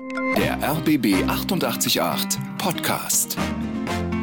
Der 0.00 0.58
RBB 0.62 1.24
888 1.26 2.38
Podcast. 2.58 3.38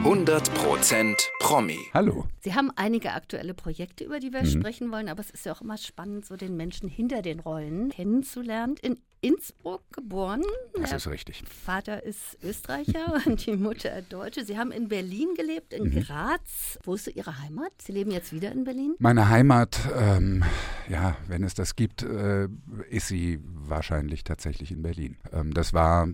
100% 0.04 1.16
Promi. 1.40 1.80
Hallo. 1.96 2.26
Sie 2.42 2.54
haben 2.54 2.70
einige 2.76 3.14
aktuelle 3.14 3.56
Projekte, 3.56 4.04
über 4.04 4.20
die 4.20 4.32
wir 4.32 4.42
Mhm. 4.44 4.48
sprechen 4.48 4.92
wollen, 4.92 5.10
aber 5.10 5.22
es 5.22 5.32
ist 5.32 5.48
ja 5.48 5.54
auch 5.54 5.62
immer 5.62 5.78
spannend, 5.78 6.26
so 6.28 6.36
den 6.36 6.56
Menschen 6.58 6.90
hinter 6.90 7.24
den 7.24 7.40
Rollen 7.40 7.90
kennenzulernen. 7.90 8.76
In 8.84 8.98
Innsbruck 9.24 9.82
geboren. 9.92 10.42
Das 10.74 10.90
Der 10.90 10.98
ist 10.98 11.08
richtig. 11.08 11.44
Vater 11.66 12.04
ist 12.04 12.38
Österreicher 12.44 13.22
und 13.26 13.46
die 13.46 13.56
Mutter 13.56 14.02
Deutsche. 14.02 14.44
Sie 14.46 14.58
haben 14.58 14.72
in 14.72 14.90
Berlin 14.90 15.30
gelebt, 15.36 15.74
in 15.74 15.86
Mhm. 15.86 16.02
Graz. 16.04 16.78
Wo 16.84 16.94
ist 16.96 17.08
Ihre 17.08 17.40
Heimat? 17.40 17.72
Sie 17.82 17.94
leben 17.94 18.12
jetzt 18.12 18.34
wieder 18.34 18.52
in 18.52 18.64
Berlin? 18.66 18.96
Meine 19.00 19.30
Heimat, 19.30 19.80
ähm, 19.98 20.44
ja, 20.90 21.16
wenn 21.28 21.44
es 21.44 21.54
das 21.54 21.76
gibt, 21.76 22.04
äh, 22.04 22.48
ist 22.90 23.08
sie 23.08 23.40
wahrscheinlich 23.44 24.24
tatsächlich 24.24 24.72
in 24.72 24.82
Berlin. 24.82 25.18
Ähm, 25.32 25.54
das 25.54 25.74
war, 25.74 26.08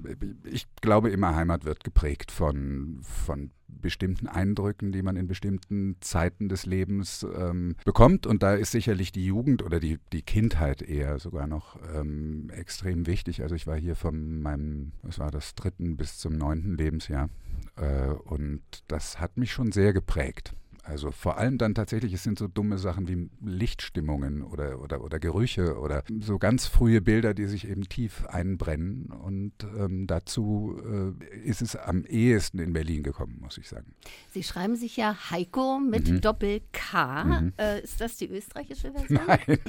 ich 0.43 0.65
glaube 0.81 1.09
immer, 1.09 1.35
Heimat 1.35 1.65
wird 1.65 1.83
geprägt 1.83 2.31
von, 2.31 2.99
von 3.25 3.51
bestimmten 3.81 4.27
Eindrücken, 4.27 4.91
die 4.91 5.01
man 5.01 5.15
in 5.15 5.27
bestimmten 5.27 5.95
Zeiten 6.01 6.49
des 6.49 6.65
Lebens 6.65 7.25
ähm, 7.35 7.75
bekommt. 7.85 8.27
Und 8.27 8.43
da 8.43 8.55
ist 8.55 8.71
sicherlich 8.71 9.11
die 9.11 9.25
Jugend 9.25 9.63
oder 9.63 9.79
die, 9.79 9.99
die 10.11 10.21
Kindheit 10.21 10.81
eher 10.81 11.19
sogar 11.19 11.47
noch 11.47 11.77
ähm, 11.93 12.49
extrem 12.51 13.07
wichtig. 13.07 13.41
Also 13.41 13.55
ich 13.55 13.67
war 13.67 13.77
hier 13.77 13.95
von 13.95 14.41
meinem, 14.41 14.91
was 15.03 15.19
war 15.19 15.31
das, 15.31 15.55
dritten 15.55 15.97
bis 15.97 16.17
zum 16.17 16.37
neunten 16.37 16.75
Lebensjahr. 16.75 17.29
Äh, 17.75 18.09
und 18.09 18.61
das 18.87 19.19
hat 19.19 19.37
mich 19.37 19.51
schon 19.51 19.71
sehr 19.71 19.93
geprägt. 19.93 20.53
Also 20.83 21.11
vor 21.11 21.37
allem 21.37 21.57
dann 21.57 21.75
tatsächlich, 21.75 22.13
es 22.13 22.23
sind 22.23 22.39
so 22.39 22.47
dumme 22.47 22.77
Sachen 22.77 23.07
wie 23.07 23.29
Lichtstimmungen 23.45 24.41
oder, 24.43 24.81
oder, 24.81 25.03
oder 25.03 25.19
Gerüche 25.19 25.77
oder 25.79 26.03
so 26.21 26.37
ganz 26.39 26.65
frühe 26.65 27.01
Bilder, 27.01 27.33
die 27.33 27.45
sich 27.45 27.67
eben 27.67 27.83
tief 27.83 28.25
einbrennen. 28.25 29.05
Und 29.11 29.53
ähm, 29.77 30.07
dazu 30.07 30.79
äh, 31.21 31.25
ist 31.47 31.61
es 31.61 31.75
am 31.75 32.03
ehesten 32.05 32.59
in 32.59 32.73
Berlin 32.73 33.03
gekommen, 33.03 33.37
muss 33.41 33.57
ich 33.57 33.67
sagen. 33.67 33.93
Sie 34.31 34.43
schreiben 34.43 34.75
sich 34.75 34.97
ja 34.97 35.15
Heiko 35.29 35.79
mit 35.79 36.09
Mhm. 36.09 36.21
Doppel-K. 36.21 37.51
Äh, 37.57 37.81
ist 37.83 38.01
das 38.01 38.17
die 38.17 38.27
österreichische 38.29 38.91
Version? 38.91 39.19
Nein. 39.27 39.59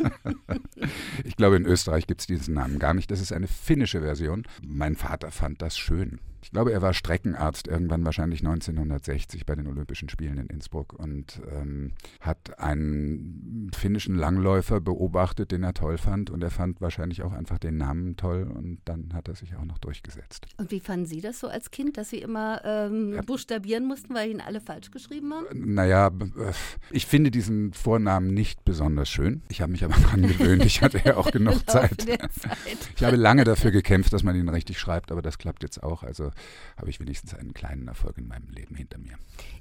ich 1.25 1.37
glaube, 1.37 1.57
in 1.57 1.67
Österreich 1.67 2.07
gibt 2.07 2.21
es 2.23 2.27
diesen 2.27 2.55
Namen 2.55 2.79
gar 2.79 2.95
nicht. 2.95 3.11
Das 3.11 3.21
ist 3.21 3.33
eine 3.33 3.47
finnische 3.49 4.01
Version. 4.01 4.45
Mein 4.63 4.97
Vater 4.97 5.31
fand 5.31 5.61
das 5.63 5.77
schön. 5.77 6.21
Ich 6.43 6.51
glaube, 6.53 6.73
er 6.73 6.83
war 6.83 6.95
Streckenarzt 6.95 7.69
irgendwann 7.69 8.05
wahrscheinlich 8.05 8.41
1960 8.41 9.47
bei 9.47 9.55
den 9.55 9.67
Olympischen 9.67 10.09
Spielen 10.09 10.39
in 10.39 10.47
Innsbruck 10.47 10.93
und 10.95 11.41
ähm, 11.53 11.93
hat 12.21 12.59
einen 12.59 13.71
finnischen 13.77 14.15
Langläufer 14.15 14.81
beobachtet, 14.81 15.53
den 15.53 15.63
er 15.63 15.75
toll 15.75 15.99
fand. 15.99 16.31
Und 16.31 16.43
er 16.43 16.51
fand 16.51 16.81
wahrscheinlich 16.81 17.23
auch 17.23 17.33
einfach 17.33 17.59
den 17.59 17.77
Namen 17.77 18.17
toll 18.17 18.51
und 18.53 18.79
dann 18.85 19.11
hat 19.13 19.29
er 19.29 19.35
sich 19.35 19.55
auch 19.57 19.65
noch 19.65 19.79
durchgesetzt. 19.79 20.47
Und 20.57 20.71
wie 20.71 20.81
fanden 20.81 21.07
Sie 21.07 21.21
das 21.21 21.41
so 21.41 21.49
als 21.49 21.71
Kind, 21.71 21.97
dass 21.97 22.11
Sie 22.11 22.19
immer 22.19 22.61
ähm, 22.65 23.21
buchstabieren 23.27 23.87
mussten, 23.87 24.15
weil 24.15 24.31
Ihnen 24.31 24.41
alle 24.41 24.61
falsch 24.61 24.91
geschrieben 24.91 25.33
haben? 25.35 25.75
Naja, 25.75 26.09
b- 26.09 26.25
äh, 26.41 26.53
ich 26.91 27.07
finde 27.07 27.31
diesen 27.31 27.73
Vornamen 27.73 28.33
nicht 28.33 28.65
besonders 28.65 29.09
schön. 29.09 29.43
Ich 29.49 29.61
habe 29.61 29.73
mich 29.73 29.85
aber 29.85 29.95
dran 30.03 30.23
gewöhnt. 30.23 30.65
Ich 30.65 30.83
hatte 30.83 31.01
ja 31.05 31.17
auch 31.17 31.31
genug 31.33 31.69
Zeit. 31.69 32.01
Zeit. 32.01 32.79
Ich 32.97 33.05
habe 33.05 33.17
lange 33.17 33.45
dafür 33.45 33.71
gekämpft, 33.71 34.13
dass 34.13 34.23
man 34.23 34.37
ihn 34.37 34.49
richtig 34.49 34.79
schreibt, 34.79 35.13
aber 35.13 35.23
das 35.23 35.39
klappt 35.39 35.63
jetzt 35.63 35.83
auch. 35.83 36.03
Also 36.03 36.30
habe 36.77 36.91
ich 36.91 37.01
wenigstens 37.01 37.35
einen 37.35 37.55
kleinen 37.55 37.89
Erfolg 37.89 38.19
in 38.19 38.27
meinem 38.27 38.49
Leben 38.49 38.75
hinter 38.75 38.99
mir. 38.99 39.15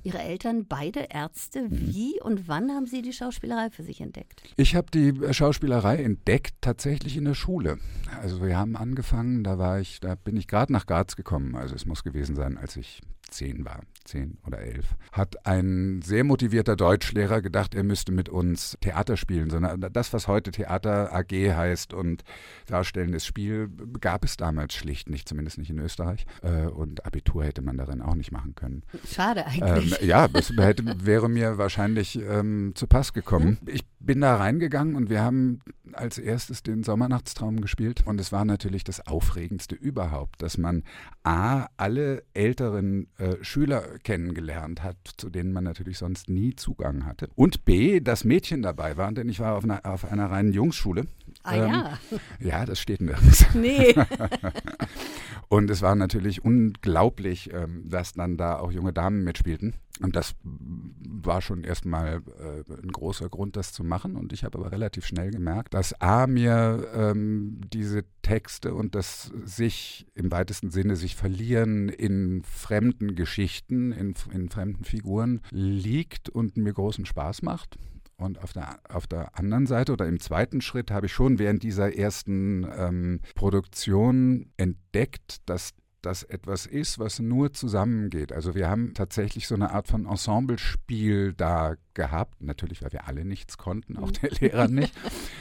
Ihre 0.03 0.19
Eltern 0.19 0.65
beide 0.67 1.07
Ärzte. 1.09 1.63
Mhm. 1.63 1.93
Wie 1.93 2.21
und 2.21 2.47
wann 2.47 2.71
haben 2.71 2.85
Sie 2.85 3.01
die 3.01 3.13
Schauspielerei 3.13 3.69
für 3.69 3.83
sich 3.83 4.01
entdeckt? 4.01 4.43
Ich 4.55 4.75
habe 4.75 4.89
die 4.91 5.33
Schauspielerei 5.33 6.03
entdeckt 6.03 6.55
tatsächlich 6.61 7.17
in 7.17 7.25
der 7.25 7.35
Schule. 7.35 7.77
Also 8.21 8.41
wir 8.41 8.57
haben 8.57 8.75
angefangen, 8.75 9.43
da 9.43 9.57
war 9.57 9.79
ich, 9.79 9.99
da 9.99 10.15
bin 10.15 10.37
ich 10.37 10.47
gerade 10.47 10.73
nach 10.73 10.85
Graz 10.85 11.15
gekommen. 11.15 11.55
Also 11.55 11.75
es 11.75 11.85
muss 11.85 12.03
gewesen 12.03 12.35
sein, 12.35 12.57
als 12.57 12.75
ich 12.75 13.01
zehn 13.31 13.65
war, 13.65 13.81
zehn 14.03 14.37
oder 14.45 14.59
elf. 14.59 14.95
Hat 15.11 15.45
ein 15.45 16.01
sehr 16.01 16.23
motivierter 16.23 16.75
Deutschlehrer 16.75 17.41
gedacht, 17.41 17.75
er 17.75 17.83
müsste 17.83 18.11
mit 18.11 18.29
uns 18.29 18.77
Theater 18.81 19.17
spielen, 19.17 19.49
sondern 19.49 19.81
das, 19.93 20.13
was 20.13 20.27
heute 20.27 20.51
Theater 20.51 21.13
AG 21.13 21.31
heißt 21.31 21.93
und 21.93 22.23
darstellendes 22.67 23.25
Spiel, 23.25 23.69
gab 23.99 24.23
es 24.23 24.37
damals 24.37 24.73
schlicht 24.73 25.09
nicht, 25.09 25.27
zumindest 25.27 25.57
nicht 25.57 25.69
in 25.69 25.79
Österreich. 25.79 26.25
Äh, 26.41 26.67
Und 26.67 27.05
Abitur 27.05 27.43
hätte 27.43 27.61
man 27.61 27.77
darin 27.77 28.01
auch 28.01 28.15
nicht 28.15 28.31
machen 28.31 28.55
können. 28.55 28.83
Schade 29.07 29.45
Ähm, 29.61 29.63
eigentlich. 29.63 30.01
ja, 30.01 30.27
das 30.27 30.51
hätte, 30.57 30.83
wäre 31.05 31.29
mir 31.29 31.57
wahrscheinlich 31.57 32.19
ähm, 32.21 32.71
zu 32.75 32.87
Pass 32.87 33.13
gekommen. 33.13 33.57
Ich 33.65 33.83
bin 33.99 34.21
da 34.21 34.37
reingegangen 34.37 34.95
und 34.95 35.09
wir 35.09 35.21
haben 35.21 35.59
als 35.93 36.17
erstes 36.17 36.63
den 36.63 36.83
Sommernachtstraum 36.83 37.61
gespielt. 37.61 38.05
Und 38.05 38.19
es 38.19 38.31
war 38.31 38.45
natürlich 38.45 38.83
das 38.83 39.05
Aufregendste 39.05 39.75
überhaupt, 39.75 40.41
dass 40.41 40.57
man 40.57 40.83
A, 41.23 41.67
alle 41.77 42.23
älteren 42.33 43.07
äh, 43.17 43.35
Schüler 43.41 43.83
kennengelernt 44.03 44.83
hat, 44.83 44.97
zu 45.17 45.29
denen 45.29 45.51
man 45.51 45.63
natürlich 45.63 45.97
sonst 45.97 46.29
nie 46.29 46.55
Zugang 46.55 47.05
hatte. 47.05 47.29
Und 47.35 47.65
B, 47.65 47.99
dass 47.99 48.23
Mädchen 48.23 48.61
dabei 48.61 48.97
waren, 48.97 49.15
denn 49.15 49.29
ich 49.29 49.39
war 49.39 49.55
auf 49.55 49.63
einer, 49.63 49.85
auf 49.85 50.09
einer 50.09 50.31
reinen 50.31 50.53
Jungsschule. 50.53 51.05
Ah 51.43 51.55
ähm, 51.55 51.71
ja, 51.71 51.99
Ja, 52.39 52.65
das 52.65 52.79
steht 52.79 53.01
nirgends. 53.01 53.45
nee. 53.53 53.95
Und 55.49 55.71
es 55.71 55.81
war 55.81 55.95
natürlich 55.95 56.45
unglaublich, 56.45 57.51
ähm, 57.51 57.89
dass 57.89 58.13
dann 58.13 58.37
da 58.37 58.59
auch 58.59 58.71
junge 58.71 58.93
Damen 58.93 59.23
mitspielten. 59.23 59.73
Und 59.99 60.15
das 60.15 60.35
war 60.43 61.41
schon 61.41 61.63
erstmal 61.63 62.21
äh, 62.39 62.71
ein 62.81 62.91
großer 62.91 63.27
Grund, 63.29 63.57
das 63.57 63.73
zu 63.73 63.83
machen. 63.83 64.15
Und 64.15 64.31
ich 64.31 64.43
habe 64.43 64.59
aber 64.59 64.71
relativ 64.71 65.05
schnell 65.05 65.31
gemerkt, 65.31 65.73
dass 65.73 65.99
A, 65.99 66.27
mir 66.27 66.87
ähm, 66.93 67.61
diese 67.73 68.05
Texte 68.21 68.75
und 68.75 68.95
das 68.95 69.31
sich 69.43 70.05
im 70.13 70.31
weitesten 70.31 70.69
Sinne 70.69 70.95
sich 70.95 71.15
verlieren 71.15 71.89
in 71.89 72.43
fremden 72.43 73.15
Geschichten, 73.15 73.91
in, 73.91 74.13
in 74.31 74.49
fremden 74.49 74.83
Figuren 74.83 75.41
liegt 75.49 76.29
und 76.29 76.55
mir 76.57 76.73
großen 76.73 77.05
Spaß 77.05 77.41
macht. 77.41 77.77
Und 78.19 78.43
auf 78.43 78.53
der, 78.53 78.79
auf 78.89 79.07
der 79.07 79.37
anderen 79.37 79.65
Seite 79.65 79.93
oder 79.93 80.05
im 80.05 80.19
zweiten 80.19 80.61
Schritt 80.61 80.91
habe 80.91 81.05
ich 81.05 81.13
schon 81.13 81.39
während 81.39 81.63
dieser 81.63 81.95
ersten 81.95 82.67
ähm, 82.77 83.21
Produktion 83.33 84.51
entdeckt, 84.57 85.37
dass 85.45 85.73
das 86.01 86.23
etwas 86.23 86.65
ist, 86.65 86.99
was 86.99 87.19
nur 87.19 87.53
zusammengeht. 87.53 88.31
Also 88.31 88.55
wir 88.55 88.69
haben 88.69 88.93
tatsächlich 88.93 89.47
so 89.47 89.55
eine 89.55 89.71
Art 89.71 89.87
von 89.87 90.05
Ensemblespiel 90.05 91.33
da 91.33 91.75
gehabt. 91.93 92.41
Natürlich, 92.41 92.81
weil 92.81 92.93
wir 92.93 93.07
alle 93.07 93.25
nichts 93.25 93.57
konnten, 93.57 93.97
auch 93.97 94.11
der 94.11 94.31
Lehrer 94.39 94.67
nicht. 94.67 94.93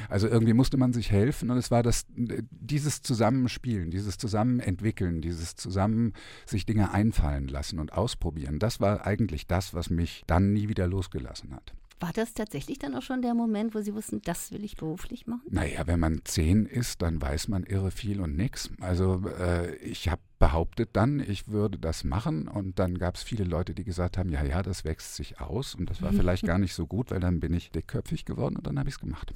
Also 0.09 0.27
irgendwie 0.29 0.55
musste 0.55 0.77
man 0.77 0.93
sich 0.93 1.11
helfen 1.11 1.51
und 1.51 1.59
es 1.59 1.71
war 1.71 1.83
das, 1.83 2.07
dieses 2.09 3.03
Zusammenspielen, 3.03 3.91
dieses 3.91 4.19
Zusammenentwickeln, 4.19 5.21
dieses 5.21 5.55
Zusammen 5.55 6.13
sich 6.47 6.67
Dinge 6.67 6.93
einfallen 6.93 7.49
lassen 7.49 7.79
und 7.79 7.93
ausprobieren. 7.93 8.59
Das 8.59 8.81
war 8.81 9.07
eigentlich 9.07 9.47
das, 9.47 9.75
was 9.75 9.91
mich 9.91 10.25
dann 10.27 10.53
nie 10.53 10.69
wieder 10.69 10.87
losgelassen 10.87 11.55
hat. 11.55 11.75
War 12.01 12.13
das 12.13 12.33
tatsächlich 12.35 12.79
dann 12.79 12.95
auch 12.95 13.03
schon 13.03 13.23
der 13.23 13.35
Moment, 13.35 13.75
wo 13.75 13.81
Sie 13.81 13.95
wussten, 13.95 14.23
das 14.23 14.53
will 14.53 14.65
ich 14.65 14.77
beruflich 14.77 15.27
machen? 15.27 15.43
Naja, 15.51 15.87
wenn 15.87 15.99
man 15.99 16.21
zehn 16.25 16.65
ist, 16.67 17.03
dann 17.03 17.21
weiß 17.21 17.49
man 17.49 17.65
irre 17.65 17.91
viel 17.91 18.21
und 18.21 18.37
nix. 18.37 18.71
Also 18.81 19.23
äh, 19.39 19.75
ich 19.77 20.09
habe 20.09 20.23
behauptet 20.39 20.91
dann, 20.93 21.19
ich 21.21 21.49
würde 21.49 21.79
das 21.79 22.05
machen 22.05 22.47
und 22.49 22.79
dann 22.79 22.99
gab 22.99 23.17
es 23.17 23.23
viele 23.23 23.45
Leute, 23.45 23.75
die 23.75 23.85
gesagt 23.85 24.17
haben, 24.19 24.31
ja, 24.31 24.45
ja, 24.45 24.63
das 24.63 24.85
wächst 24.85 25.17
sich 25.17 25.41
aus 25.41 25.75
und 25.75 25.91
das 25.91 26.01
war 26.01 26.13
vielleicht 26.13 26.45
gar 26.47 26.59
nicht 26.59 26.75
so 26.75 26.87
gut, 26.87 27.11
weil 27.11 27.21
dann 27.21 27.41
bin 27.41 27.53
ich 27.53 27.71
dickköpfig 27.73 28.25
geworden 28.25 28.57
und 28.57 28.67
dann 28.67 28.79
habe 28.79 28.89
ich 28.89 28.95
es 28.95 29.01
gemacht. 29.01 29.33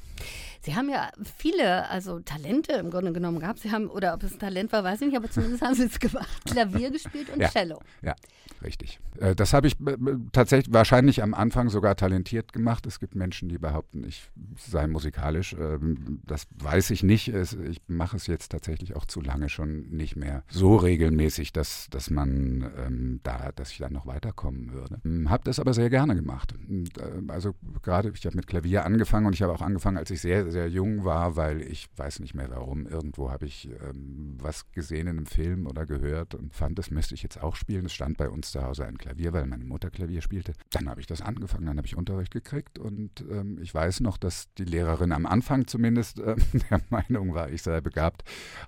Sie 0.61 0.77
haben 0.77 0.89
ja 0.89 1.11
viele, 1.39 1.89
also 1.89 2.21
Talente 2.21 2.73
im 2.75 2.91
Grunde 2.91 3.13
genommen 3.13 3.41
gehabt. 3.41 3.59
Sie 3.59 3.73
haben, 3.73 3.89
oder 3.89 4.15
ob 4.15 4.23
es 4.23 4.35
ein 4.35 4.39
Talent 4.39 4.71
war, 4.73 4.85
weiß 4.85 5.01
ich 5.01 5.09
nicht, 5.09 5.17
aber 5.17 5.29
zumindest 5.31 5.63
haben 5.63 5.75
Sie 5.75 5.85
es 5.85 5.99
gemacht. 5.99 6.29
Klavier 6.47 6.91
gespielt 6.91 7.31
und 7.31 7.41
Ja. 7.41 7.49
Cello. 7.49 7.81
Ja, 8.03 8.15
richtig. 8.63 9.01
Äh, 9.19 9.35
Das 9.35 9.53
habe 9.53 9.67
ich 9.67 9.81
äh, 9.81 9.97
tatsächlich 10.31 10.73
wahrscheinlich 10.73 11.23
am 11.23 11.35
Anfang 11.35 11.69
sogar 11.69 11.97
talentiert 11.97 12.53
gemacht. 12.53 12.87
Es 12.87 13.01
gibt 13.01 13.17
Menschen, 13.17 13.49
die 13.49 13.59
behaupten, 13.59 14.05
ich 14.05 14.31
sei 14.57 14.87
musikalisch. 14.87 15.55
Ähm, 15.59 16.21
Das 16.27 16.47
weiß 16.61 16.91
ich 16.91 17.03
nicht. 17.03 17.29
Ich 17.29 17.81
mache 17.89 18.17
es 18.17 18.29
jetzt 18.29 18.53
tatsächlich 18.53 18.95
auch 18.95 19.05
zu 19.05 19.21
lange 19.21 19.49
schon 19.49 19.89
nicht 19.91 20.15
mehr 20.17 20.45
so 20.49 20.77
regelmäßig, 20.93 21.53
dass, 21.53 21.89
dass 21.91 22.11
man 22.11 22.71
ähm, 22.77 23.21
da, 23.23 23.51
dass 23.53 23.71
ich 23.73 23.79
dann 23.79 23.93
noch 23.93 24.07
weiterkommen 24.07 24.73
würde. 24.73 25.01
Habe 25.31 25.45
das 25.45 25.59
aber 25.59 25.73
sehr 25.73 25.89
gerne 25.89 26.15
gemacht. 26.15 26.55
Und, 26.69 26.99
äh, 26.99 27.23
Also 27.29 27.55
gerade, 27.83 28.13
ich 28.15 28.27
habe 28.27 28.37
mit 28.37 28.47
Klavier 28.47 28.85
angefangen 28.85 29.27
und 29.27 29.35
ich 29.35 29.43
habe 29.43 29.53
auch 29.53 29.63
angefangen, 29.63 29.97
als 29.97 30.11
ich 30.11 30.21
sehr, 30.21 30.51
sehr 30.51 30.69
jung 30.69 31.05
war, 31.05 31.37
weil 31.37 31.63
ich 31.63 31.89
weiß 31.97 32.21
nicht 32.21 32.35
mehr 32.35 32.51
warum. 32.51 32.87
Irgendwo 32.87 33.31
habe 33.31 33.47
ich 33.47 33.71
ähm, 33.89 34.37
was 34.39 34.71
gesehen 34.73 35.07
in 35.07 35.17
einem 35.17 35.27
Film 35.27 35.67
oder 35.67 35.87
gehört 35.87 36.35
und 36.35 36.53
fand, 36.55 36.79
das 36.79 36.91
müsste 36.91 37.15
ich 37.15 37.23
jetzt 37.23 37.43
auch 37.43 37.57
spielen. 37.57 37.87
Es 37.87 37.95
stand 37.95 38.19
bei 38.19 38.29
uns 38.29 38.53
zu 38.53 38.63
Hause 38.63 38.85
ein 38.85 38.99
Klavier, 38.99 39.33
weil 39.33 39.47
meine 39.47 39.65
Mutter 39.65 39.91
Klavier 39.91 40.21
spielte. 40.21 40.53
Dann 40.71 40.89
habe 40.89 41.01
ich 41.01 41.07
das 41.07 41.23
angefangen, 41.23 41.67
dann 41.67 41.79
habe 41.79 41.87
ich 41.87 41.97
Unterricht 41.97 42.33
gekriegt 42.33 42.79
und 42.79 43.25
ähm, 43.31 43.59
ich 43.63 43.73
weiß 43.75 44.01
noch, 44.01 44.19
dass 44.19 44.53
die 44.55 44.65
Lehrerin 44.65 45.13
am 45.13 45.25
Anfang 45.25 45.67
zumindest 45.67 46.21
äh, 46.21 46.37
der 46.71 46.81
Meinung 46.91 47.35
war, 47.35 47.51
ich 47.51 47.63
sei 47.63 47.81
begabt. 47.81 48.25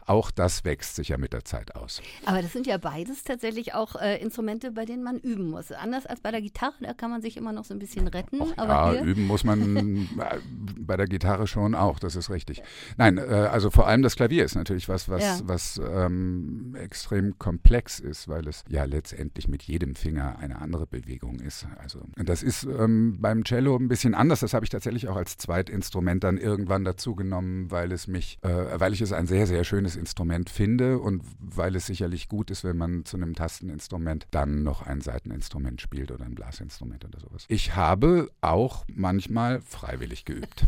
Auch 0.07 0.31
das 0.31 0.65
wächst 0.65 0.97
sich 0.97 1.09
ja 1.09 1.19
mit 1.19 1.33
der 1.33 1.45
Zeit 1.45 1.75
aus. 1.77 2.01
Aber 2.25 2.43
das 2.43 2.53
sind 2.53 2.67
ja 2.67 2.79
beides 2.79 3.25
tatsächlich 3.25 3.75
auch 3.75 3.97
äh, 3.97 4.21
Instrumente, 4.21 4.71
bei 4.71 4.85
denen 4.85 5.03
man 5.03 5.19
üben 5.19 5.51
muss. 5.51 5.73
Anders 5.73 6.07
als 6.07 6.21
bei 6.21 6.31
der 6.31 6.41
Gitarre, 6.43 6.75
da 6.81 6.95
kann 6.95 7.11
man 7.11 7.23
sich 7.23 7.37
immer 7.37 7.53
noch 7.53 7.65
so 7.65 7.75
ein 7.75 7.79
bisschen 7.79 8.09
retten. 8.09 8.41
Och, 8.41 8.53
aber 8.57 8.95
ja, 8.95 9.03
üben 9.03 9.27
muss 9.27 9.45
man 9.45 10.09
äh, 10.19 10.64
bei 10.85 10.97
der 10.97 11.07
Gitarre 11.07 11.47
schon 11.47 11.75
auch, 11.75 11.99
das 11.99 12.17
ist 12.17 12.31
richtig. 12.31 12.63
Nein, 12.97 13.19
äh, 13.19 13.23
also 13.23 13.71
vor 13.71 13.87
allem 13.87 14.03
das 14.03 14.17
Klavier 14.17 14.45
ist 14.45 14.55
natürlich 14.55 14.89
was, 14.89 15.09
was, 15.09 15.23
ja. 15.23 15.41
was 15.45 15.81
ähm, 15.85 16.77
extrem 16.81 17.39
komplex 17.39 18.01
ist, 18.01 18.29
weil 18.29 18.47
es 18.49 18.65
ja 18.69 18.85
letztendlich 18.85 19.49
mit 19.49 19.63
jedem 19.63 19.95
Finger 19.95 20.39
eine 20.39 20.61
andere 20.61 20.87
Bewegung 20.87 21.41
ist. 21.41 21.67
Also 21.79 22.01
das 22.17 22.43
ist 22.43 22.65
ähm, 22.65 23.19
beim 23.21 23.45
Cello 23.45 23.77
ein 23.77 23.89
bisschen 23.89 24.15
anders. 24.15 24.41
Das 24.41 24.55
habe 24.55 24.65
ich 24.65 24.71
tatsächlich 24.71 25.09
auch 25.09 25.17
als 25.17 25.37
Zweitinstrument 25.37 26.25
dann 26.25 26.39
irgendwann 26.39 26.85
dazu 26.85 27.15
genommen, 27.15 27.71
weil 27.71 27.93
es 27.93 28.07
mich, 28.07 28.39
äh, 28.43 28.49
weil 28.81 28.93
ich 28.93 29.01
es 29.01 29.13
ein 29.13 29.27
sehr, 29.27 29.47
sehr 29.47 29.65
schönes 29.65 29.97
Instrument 29.97 30.51
finde 30.51 30.99
und 30.99 31.23
weil 31.39 31.77
es 31.77 31.87
sicherlich 31.87 32.29
gut 32.29 32.51
ist, 32.51 32.65
wenn 32.65 32.77
man 32.77 33.05
zu 33.05 33.17
einem 33.17 33.35
Tasteninstrument 33.35 34.27
dann 34.31 34.63
noch 34.63 34.83
ein 34.83 35.01
Seiteninstrument 35.01 35.81
spielt 35.81 36.11
oder 36.11 36.25
ein 36.25 36.35
Blasinstrument 36.35 37.05
oder 37.05 37.21
sowas. 37.21 37.45
Ich 37.49 37.75
habe 37.77 38.31
auch 38.41 38.85
manchmal 38.89 39.61
freiwillig 39.61 40.25
geübt. 40.25 40.65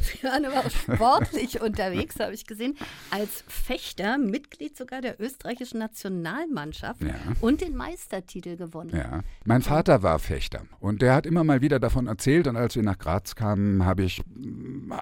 Sie 0.00 0.22
waren 0.22 0.44
aber 0.46 0.60
auch 0.60 0.70
sportlich 0.70 1.60
unterwegs, 1.60 2.18
habe 2.20 2.32
ich 2.32 2.46
gesehen, 2.46 2.76
als 3.10 3.44
Fechter, 3.46 4.16
Mitglied 4.18 4.76
sogar 4.76 5.00
der 5.00 5.20
österreichischen 5.20 5.78
Nationalmannschaft 5.78 7.02
ja. 7.02 7.14
und 7.40 7.60
den 7.60 7.76
Meistertitel 7.76 8.56
gewonnen. 8.56 8.90
Ja, 8.94 9.20
mein 9.44 9.62
Vater 9.62 10.02
war 10.02 10.18
Fechter 10.18 10.62
und 10.80 11.02
der 11.02 11.14
hat 11.14 11.26
immer 11.26 11.44
mal 11.44 11.60
wieder 11.60 11.78
davon 11.80 12.06
erzählt 12.06 12.46
und 12.46 12.56
als 12.56 12.76
wir 12.76 12.82
nach 12.82 12.98
Graz 12.98 13.34
kamen, 13.34 13.84
habe 13.84 14.04
ich, 14.04 14.22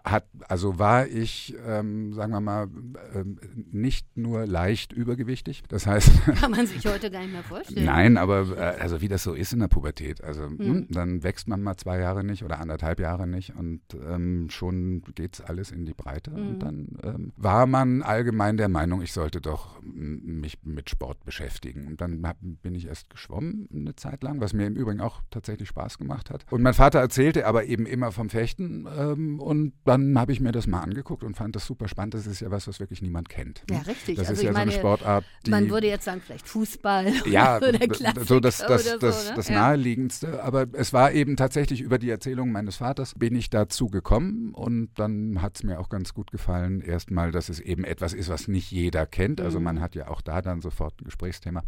hat, 0.04 0.26
also 0.48 0.78
war 0.78 1.06
ich, 1.06 1.54
ähm, 1.66 2.12
sagen 2.12 2.32
wir 2.32 2.40
mal, 2.40 2.68
ähm, 3.14 3.38
nicht 3.70 4.16
nur 4.16 4.46
leicht 4.46 4.92
übergewichtig. 4.92 5.62
Das 5.68 5.86
heißt. 5.86 6.10
Kann 6.40 6.50
man 6.50 6.66
sich 6.66 6.84
heute 6.86 7.10
gar 7.10 7.20
nicht 7.20 7.32
mehr 7.32 7.44
vorstellen. 7.44 7.86
Nein, 7.86 8.16
aber 8.16 8.56
äh, 8.56 8.80
also 8.80 9.00
wie 9.00 9.08
das 9.08 9.22
so 9.22 9.34
ist 9.34 9.52
in 9.52 9.60
der 9.60 9.68
Pubertät. 9.68 10.22
Also 10.24 10.44
hm. 10.44 10.88
dann 10.90 11.22
wächst 11.22 11.48
man 11.48 11.62
mal 11.62 11.76
zwei 11.76 12.00
Jahre 12.00 12.24
nicht 12.24 12.42
oder 12.42 12.58
anderthalb 12.60 13.00
Jahre 13.00 13.26
nicht 13.26 13.54
und 13.54 13.80
ähm, 14.08 14.48
schon 14.50 15.02
geht 15.14 15.34
es 15.34 15.40
alles 15.40 15.70
in 15.70 15.86
die 15.86 15.94
Breite. 15.94 16.30
Hm. 16.30 16.48
Und 16.48 16.58
dann 16.60 16.98
ähm, 17.02 17.32
war 17.36 17.66
man 17.66 18.02
allgemein 18.02 18.56
der 18.56 18.68
Meinung, 18.68 19.02
ich 19.02 19.12
sollte 19.12 19.40
doch 19.40 19.80
mich 19.82 20.58
mit 20.62 20.90
Sport 20.90 21.24
beschäftigen. 21.24 21.86
Und 21.86 22.00
dann 22.00 22.26
hab, 22.26 22.36
bin 22.40 22.74
ich 22.74 22.86
erst 22.86 23.10
geschwommen 23.10 23.68
eine 23.72 23.96
Zeit 23.96 24.22
lang, 24.22 24.40
was 24.40 24.52
mir 24.52 24.66
im 24.66 24.76
Übrigen 24.76 25.00
auch 25.00 25.22
tatsächlich 25.30 25.68
Spaß 25.68 25.98
gemacht 25.98 26.30
hat. 26.30 26.44
Und 26.50 26.62
mein 26.62 26.74
Vater 26.74 27.00
erzählte 27.00 27.46
aber 27.46 27.64
eben 27.64 27.86
immer 27.86 28.12
vom 28.12 28.30
Fechten. 28.30 28.86
Ähm, 28.96 29.40
und 29.40 29.72
dann 29.84 30.18
habe 30.18 30.32
ich 30.32 30.40
mir 30.40 30.52
das 30.52 30.66
mal 30.66 30.80
angeguckt 30.80 31.24
und 31.24 31.36
fand 31.36 31.56
das 31.56 31.66
super 31.66 31.88
spannend. 31.88 32.14
Das 32.14 32.26
ist 32.26 32.40
ja 32.40 32.50
was, 32.50 32.68
was 32.68 32.80
wirklich 32.80 33.02
niemand 33.02 33.28
kennt. 33.28 33.62
Ja, 33.70 33.78
richtig. 33.80 34.16
Das 34.16 34.28
also 34.28 34.40
ist 34.40 34.46
ja 34.46 34.52
meine, 34.52 34.70
so 34.70 34.78
eine 34.78 34.80
Sportart, 34.80 35.24
die. 35.44 35.50
Man 35.50 35.70
würde 35.70 35.88
jetzt 35.88 36.04
sagen, 36.04 36.20
vielleicht 36.24 36.48
Fußball. 36.48 37.12
Ja, 37.26 37.56
oder 37.56 37.72
so 38.24 38.40
das, 38.40 38.58
das, 38.58 38.84
das, 38.84 38.98
das, 38.98 39.28
ne? 39.28 39.36
das 39.36 39.50
Naheliegendste. 39.50 40.42
Aber 40.42 40.66
es 40.72 40.92
war 40.92 41.12
eben 41.12 41.36
tatsächlich 41.36 41.80
über 41.80 41.98
die 41.98 42.08
Erzählung 42.08 42.52
meines 42.52 42.76
Vaters 42.76 43.14
bin 43.14 43.34
ich 43.34 43.50
dazu 43.50 43.88
gekommen 43.96 44.52
und 44.52 44.90
dann 44.96 45.40
hat 45.40 45.56
es 45.56 45.62
mir 45.62 45.80
auch 45.80 45.88
ganz 45.88 46.12
gut 46.12 46.30
gefallen, 46.30 46.80
erstmal, 46.80 47.32
dass 47.32 47.48
es 47.48 47.60
eben 47.60 47.84
etwas 47.84 48.12
ist, 48.12 48.28
was 48.28 48.46
nicht 48.46 48.70
jeder 48.70 49.06
kennt. 49.06 49.40
Also 49.40 49.58
mhm. 49.58 49.64
man 49.64 49.80
hat 49.80 49.94
ja 49.94 50.08
auch 50.08 50.20
da 50.20 50.42
dann 50.42 50.60
sofort 50.60 51.00
ein 51.00 51.04
Gesprächsthema. 51.04 51.62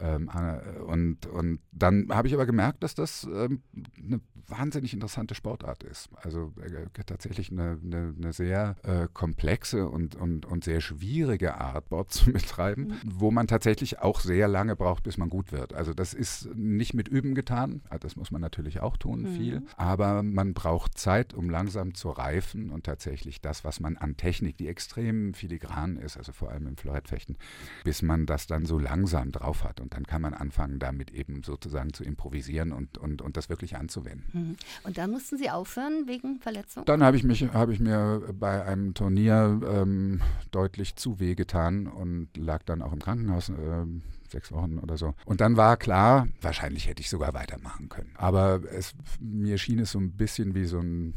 Ähm, 0.00 0.30
äh, 0.32 0.78
und, 0.80 1.26
und 1.26 1.60
dann 1.72 2.08
habe 2.10 2.28
ich 2.28 2.34
aber 2.34 2.46
gemerkt, 2.46 2.82
dass 2.82 2.94
das 2.94 3.24
ähm, 3.24 3.62
eine 3.98 4.20
wahnsinnig 4.46 4.94
interessante 4.94 5.34
Sportart 5.34 5.82
ist. 5.82 6.08
Also 6.22 6.52
äh, 6.62 6.86
tatsächlich 7.04 7.50
eine, 7.50 7.78
eine, 7.82 8.14
eine 8.16 8.32
sehr 8.32 8.76
äh, 8.84 9.08
komplexe 9.12 9.88
und, 9.88 10.14
und, 10.14 10.46
und 10.46 10.62
sehr 10.62 10.80
schwierige 10.80 11.56
Art, 11.56 11.90
Sport 11.96 12.10
zu 12.12 12.32
betreiben, 12.32 12.88
mhm. 12.88 12.96
wo 13.04 13.30
man 13.30 13.46
tatsächlich 13.46 14.00
auch 14.00 14.20
sehr 14.20 14.48
lange 14.48 14.76
braucht, 14.76 15.02
bis 15.04 15.16
man 15.16 15.28
gut 15.28 15.52
wird. 15.52 15.72
Also 15.72 15.94
das 15.94 16.14
ist 16.14 16.54
nicht 16.54 16.94
mit 16.94 17.08
Üben 17.08 17.34
getan, 17.34 17.82
ah, 17.88 17.98
das 17.98 18.16
muss 18.16 18.30
man 18.30 18.40
natürlich 18.40 18.80
auch 18.80 18.96
tun, 18.96 19.22
mhm. 19.22 19.34
viel, 19.34 19.62
aber 19.76 20.22
man 20.22 20.54
braucht 20.54 20.98
Zeit, 20.98 21.34
um 21.34 21.50
langsam 21.50 21.94
zu 21.94 22.10
reifen 22.10 22.70
und 22.70 22.84
tatsächlich 22.84 23.40
das, 23.40 23.64
was 23.64 23.80
man 23.80 23.96
an 23.96 24.16
Technik, 24.16 24.56
die 24.56 24.68
extrem 24.68 25.34
filigran 25.34 25.96
ist, 25.96 26.16
also 26.16 26.32
vor 26.32 26.50
allem 26.50 26.66
im 26.66 26.76
Florettfechten, 26.76 27.36
bis 27.84 28.02
man 28.02 28.26
das 28.26 28.46
dann 28.46 28.66
so 28.66 28.78
langsam 28.78 29.32
drauf 29.32 29.64
hat. 29.64 29.80
Und 29.86 29.94
dann 29.94 30.04
kann 30.04 30.20
man 30.20 30.34
anfangen, 30.34 30.80
damit 30.80 31.12
eben 31.12 31.44
sozusagen 31.44 31.92
zu 31.92 32.02
improvisieren 32.02 32.72
und, 32.72 32.98
und, 32.98 33.22
und 33.22 33.36
das 33.36 33.48
wirklich 33.48 33.76
anzuwenden. 33.76 34.24
Mhm. 34.32 34.56
Und 34.82 34.98
dann 34.98 35.12
mussten 35.12 35.38
Sie 35.38 35.48
aufhören 35.48 36.08
wegen 36.08 36.40
Verletzung? 36.40 36.84
Dann 36.86 37.04
habe 37.04 37.16
ich, 37.16 37.22
mich, 37.22 37.42
hab 37.52 37.68
ich 37.68 37.78
mir 37.78 38.20
bei 38.32 38.64
einem 38.64 38.94
Turnier 38.94 39.60
ähm, 39.64 40.22
deutlich 40.50 40.96
zu 40.96 41.20
weh 41.20 41.36
getan 41.36 41.86
und 41.86 42.36
lag 42.36 42.64
dann 42.64 42.82
auch 42.82 42.92
im 42.92 42.98
Krankenhaus. 42.98 43.48
Ähm, 43.50 44.02
sechs 44.30 44.52
Wochen 44.52 44.78
oder 44.78 44.96
so. 44.96 45.14
Und 45.24 45.40
dann 45.40 45.56
war 45.56 45.76
klar, 45.76 46.28
wahrscheinlich 46.40 46.88
hätte 46.88 47.00
ich 47.00 47.10
sogar 47.10 47.34
weitermachen 47.34 47.88
können. 47.88 48.12
Aber 48.16 48.60
es, 48.72 48.94
mir 49.20 49.58
schien 49.58 49.78
es 49.78 49.92
so 49.92 49.98
ein 49.98 50.12
bisschen 50.12 50.54
wie 50.54 50.64
so 50.64 50.78
ein, 50.78 51.14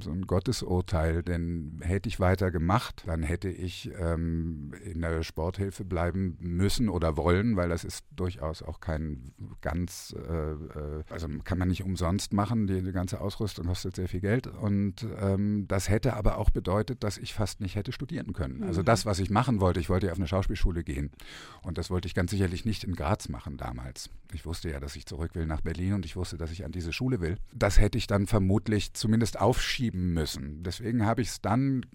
so 0.00 0.10
ein 0.10 0.26
Gottesurteil, 0.26 1.22
denn 1.22 1.80
hätte 1.82 2.08
ich 2.08 2.20
weiter 2.20 2.50
gemacht, 2.50 3.04
dann 3.06 3.22
hätte 3.22 3.48
ich 3.48 3.90
ähm, 3.98 4.72
in 4.84 5.00
der 5.00 5.22
Sporthilfe 5.22 5.84
bleiben 5.84 6.36
müssen 6.40 6.88
oder 6.88 7.16
wollen, 7.16 7.56
weil 7.56 7.68
das 7.68 7.84
ist 7.84 8.04
durchaus 8.14 8.62
auch 8.62 8.80
kein 8.80 9.32
ganz, 9.60 10.14
äh, 10.16 10.52
äh 10.52 11.04
also 11.10 11.28
kann 11.44 11.58
man 11.58 11.68
nicht 11.68 11.84
umsonst 11.84 12.32
machen, 12.32 12.66
die, 12.66 12.82
die, 12.82 12.92
ganze 12.92 13.20
Ausrüstung 13.20 13.66
kostet 13.66 13.96
sehr 13.96 14.08
viel 14.08 14.20
Geld. 14.20 14.46
Und 14.46 15.06
ähm, 15.20 15.66
das 15.68 15.88
hätte 15.88 16.14
aber 16.14 16.38
auch 16.38 16.50
bedeutet, 16.50 17.02
dass 17.02 17.18
ich 17.18 17.34
fast 17.34 17.60
nicht 17.60 17.74
hätte 17.74 17.92
studieren 17.92 18.32
können. 18.32 18.62
Also 18.62 18.80
mhm. 18.80 18.86
das, 18.86 19.04
was 19.06 19.18
ich 19.18 19.30
machen 19.30 19.60
wollte, 19.60 19.80
ich 19.80 19.88
wollte 19.88 20.06
ja 20.06 20.12
auf 20.12 20.18
eine 20.18 20.28
Schauspielschule 20.28 20.84
gehen 20.84 21.10
und 21.62 21.78
das 21.78 21.90
wollte 21.90 22.06
ich 22.06 22.14
ganz 22.14 22.23
sicherlich 22.28 22.64
nicht 22.64 22.84
in 22.84 22.94
Graz 22.94 23.28
machen 23.28 23.56
damals. 23.56 24.10
Ich 24.32 24.44
wusste 24.44 24.68
ja, 24.70 24.80
dass 24.80 24.96
ich 24.96 25.06
zurück 25.06 25.34
will 25.34 25.46
nach 25.46 25.60
Berlin 25.60 25.94
und 25.94 26.04
ich 26.04 26.16
wusste, 26.16 26.36
dass 26.36 26.50
ich 26.50 26.64
an 26.64 26.72
diese 26.72 26.92
Schule 26.92 27.20
will. 27.20 27.36
Das 27.54 27.78
hätte 27.78 27.98
ich 27.98 28.06
dann 28.06 28.26
vermutlich 28.26 28.92
zumindest 28.92 29.40
aufschieben 29.40 30.12
müssen. 30.12 30.62
Deswegen 30.64 31.06
habe 31.06 31.22
ich 31.22 31.28
es 31.28 31.40
dann 31.40 31.86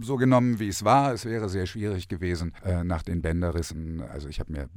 so 0.00 0.16
genommen, 0.16 0.58
wie 0.60 0.68
es 0.68 0.84
war. 0.84 1.14
Es 1.14 1.24
wäre 1.24 1.48
sehr 1.48 1.66
schwierig 1.66 2.08
gewesen 2.08 2.52
äh, 2.62 2.84
nach 2.84 3.02
den 3.02 3.22
Bänderrissen. 3.22 4.02
Also 4.02 4.28
ich 4.28 4.38
habe 4.38 4.52
mir 4.52 4.68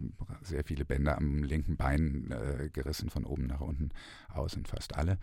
sehr 0.41 0.63
viele 0.63 0.85
Bänder 0.85 1.17
am 1.17 1.43
linken 1.43 1.75
Bein 1.75 2.31
äh, 2.31 2.69
gerissen, 2.69 3.09
von 3.09 3.25
oben 3.25 3.47
nach 3.47 3.61
unten 3.61 3.89
aus 4.29 4.55
und 4.55 4.69
fast 4.69 4.95
alle. 4.95 5.17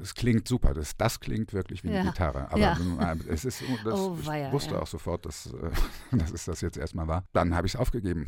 Es 0.00 0.10
hm. 0.10 0.14
klingt 0.16 0.48
super. 0.48 0.74
Das, 0.74 0.96
das 0.96 1.20
klingt 1.20 1.52
wirklich 1.52 1.84
wie 1.84 1.88
eine 1.88 1.98
ja. 1.98 2.04
Gitarre. 2.04 2.50
Aber 2.50 2.58
ja. 2.58 3.12
Äh, 3.12 3.16
es 3.28 3.44
ist, 3.44 3.62
das, 3.84 4.00
oh, 4.00 4.18
ich 4.20 4.26
ja, 4.26 4.50
wusste 4.50 4.80
auch 4.82 4.88
sofort, 4.88 5.26
dass, 5.26 5.46
äh, 5.46 5.70
dass 6.16 6.32
es 6.32 6.44
das 6.44 6.60
jetzt 6.60 6.76
erstmal 6.76 7.06
war. 7.06 7.24
Dann 7.32 7.54
habe 7.54 7.68
ich 7.68 7.74
es 7.74 7.80
aufgegeben 7.80 8.26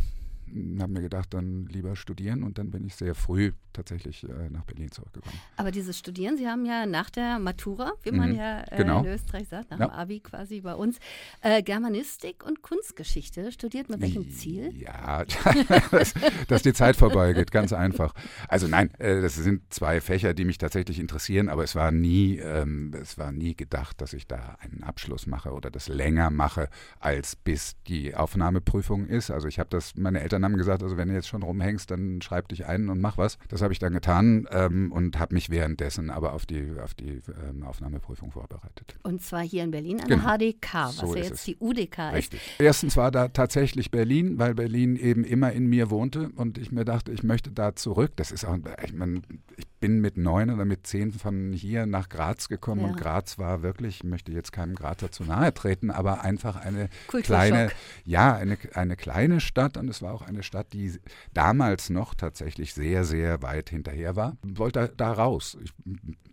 habe 0.81 0.93
mir 0.93 1.03
gedacht, 1.03 1.33
dann 1.35 1.67
lieber 1.67 1.97
studieren 1.97 2.43
und 2.43 2.59
dann 2.59 2.71
bin 2.71 2.85
ich 2.85 2.95
sehr 2.95 3.15
früh 3.15 3.53
tatsächlich 3.73 4.25
äh, 4.25 4.51
nach 4.51 4.65
Berlin 4.65 4.91
zurückgekommen. 4.91 5.39
Aber 5.57 5.71
dieses 5.71 5.99
Studieren, 5.99 6.37
Sie 6.37 6.47
haben 6.47 6.67
ja 6.67 6.87
nach 6.87 7.11
der 7.11 7.39
Matura, 7.39 7.93
wie 8.03 8.13
man 8.13 8.31
mhm, 8.31 8.37
ja 8.37 8.65
äh, 8.71 8.77
genau. 8.77 9.01
in 9.01 9.07
Österreich 9.07 9.49
sagt, 9.49 9.71
nach 9.71 9.81
ja. 9.81 9.87
dem 9.87 9.93
Abi 9.93 10.21
quasi 10.21 10.61
bei 10.61 10.75
uns, 10.75 10.99
äh, 11.41 11.63
Germanistik 11.63 12.45
und 12.45 12.63
Kunstgeschichte 12.63 13.51
studiert. 13.53 13.89
Mit 13.89 14.01
welchem 14.01 14.31
Ziel? 14.31 14.75
Ja, 14.77 15.25
dass, 15.91 16.15
dass 16.49 16.63
die 16.63 16.73
Zeit 16.73 16.97
vorbei 16.97 17.33
geht, 17.33 17.51
ganz 17.51 17.73
einfach. 17.73 18.13
Also 18.49 18.69
nein, 18.69 18.91
äh, 18.99 19.23
das 19.23 19.37
sind 19.37 19.73
zwei 19.73 20.01
Fächer, 20.01 20.35
die 20.35 20.45
mich 20.45 20.59
tatsächlich 20.59 20.99
interessieren, 20.99 21.49
aber 21.49 21.65
es 21.65 21.75
war 21.75 21.91
nie, 21.91 22.39
ähm, 22.39 22.93
es 23.01 23.17
war 23.19 23.33
nie 23.33 23.57
gedacht, 23.57 24.01
dass 24.01 24.13
ich 24.13 24.27
da 24.27 24.57
einen 24.61 24.83
Abschluss 24.83 25.27
mache 25.27 25.53
oder 25.53 25.71
das 25.71 25.89
länger 25.89 26.31
mache, 26.31 26.69
als 27.01 27.37
bis 27.37 27.77
die 27.87 28.15
Aufnahmeprüfung 28.15 29.07
ist. 29.07 29.31
Also 29.31 29.49
ich 29.49 29.59
habe 29.59 29.71
das, 29.71 29.97
meine 29.97 30.21
Eltern 30.21 30.42
haben 30.45 30.57
gesagt, 30.57 30.83
also 30.83 30.97
wenn 30.97 31.09
du 31.09 31.15
jetzt 31.15 31.29
schon 31.29 31.43
rumhängst, 31.43 31.91
dann 31.91 32.21
schreib 32.23 32.49
dich 32.49 32.67
ein 32.67 32.89
und 32.89 33.01
mach 33.01 33.19
was. 33.19 33.39
Das 33.49 33.63
habe 33.63 33.73
ich 33.73 33.79
dann 33.79 33.93
getan 33.93 34.47
ähm, 34.51 34.93
und 34.93 35.19
habe 35.19 35.35
mich 35.35 35.51
währenddessen 35.51 36.11
aber 36.11 36.33
auf 36.33 36.47
die, 36.47 36.73
auf 36.83 36.95
die 36.95 37.21
ähm, 37.49 37.63
Aufnahmeprüfung 37.65 38.31
vorbereitet. 38.31 38.97
Und 39.03 39.23
zwar 39.23 39.43
hier 39.43 39.65
in 39.65 39.71
Berlin 39.71 40.01
an 40.01 40.09
genau. 40.09 40.37
der 40.37 40.53
HDK, 40.53 40.75
was 40.75 40.97
so 40.97 41.15
ja 41.15 41.23
jetzt 41.23 41.33
es. 41.33 41.45
die 41.45 41.57
UDK 41.59 41.99
Richtig. 42.13 42.41
ist. 42.41 42.61
Erstens 42.61 42.97
war 42.97 43.11
da 43.11 43.29
tatsächlich 43.29 43.91
Berlin, 43.91 44.39
weil 44.39 44.55
Berlin 44.55 44.97
eben 44.97 45.25
immer 45.25 45.53
in 45.53 45.67
mir 45.67 45.91
wohnte 45.91 46.31
und 46.37 46.59
ich 46.59 46.73
mir 46.73 46.85
dachte, 46.85 47.13
ich 47.13 47.23
möchte 47.23 47.51
da 47.51 47.75
zurück. 47.75 48.13
Das 48.17 48.33
ist 48.33 48.45
auch, 48.45 48.59
ich 48.85 48.93
meine, 48.93 49.23
ich 49.57 49.67
bin 49.83 50.01
mit 50.01 50.17
neun 50.17 50.49
oder 50.51 50.65
mit 50.65 50.87
zehn 50.87 51.13
von 51.13 51.53
hier 51.53 51.87
nach 51.87 52.09
Graz 52.09 52.49
gekommen 52.49 52.83
ja. 52.83 52.87
und 52.87 52.97
Graz 52.97 53.37
war 53.37 53.63
wirklich, 53.63 53.97
ich 53.97 54.05
möchte 54.05 54.31
jetzt 54.31 54.53
keinem 54.53 54.77
Grazer 54.77 55.11
zu 55.11 55.25
nahe 55.25 55.53
treten, 55.53 55.91
aber 55.91 56.23
einfach 56.23 56.55
eine 56.55 56.89
kleine, 57.09 57.69
ja, 58.05 58.35
eine, 58.37 58.57
eine 58.75 58.97
kleine 58.97 59.41
Stadt 59.41 59.77
und 59.77 59.89
es 59.89 60.01
war 60.01 60.15
auch 60.15 60.23
eine 60.23 60.45
Stadt, 60.45 60.73
die 60.73 60.93
damals 61.35 61.91
noch 61.91 62.15
tatsächlich 62.15 62.75
sehr, 62.75 63.05
sehr 63.05 63.43
weit 63.43 63.71
hinterher 63.71 64.15
war. 64.15 64.37
Ich 64.47 64.57
wollte 64.57 64.93
da, 64.97 65.13
raus. 65.13 65.59
Ich 65.63 65.73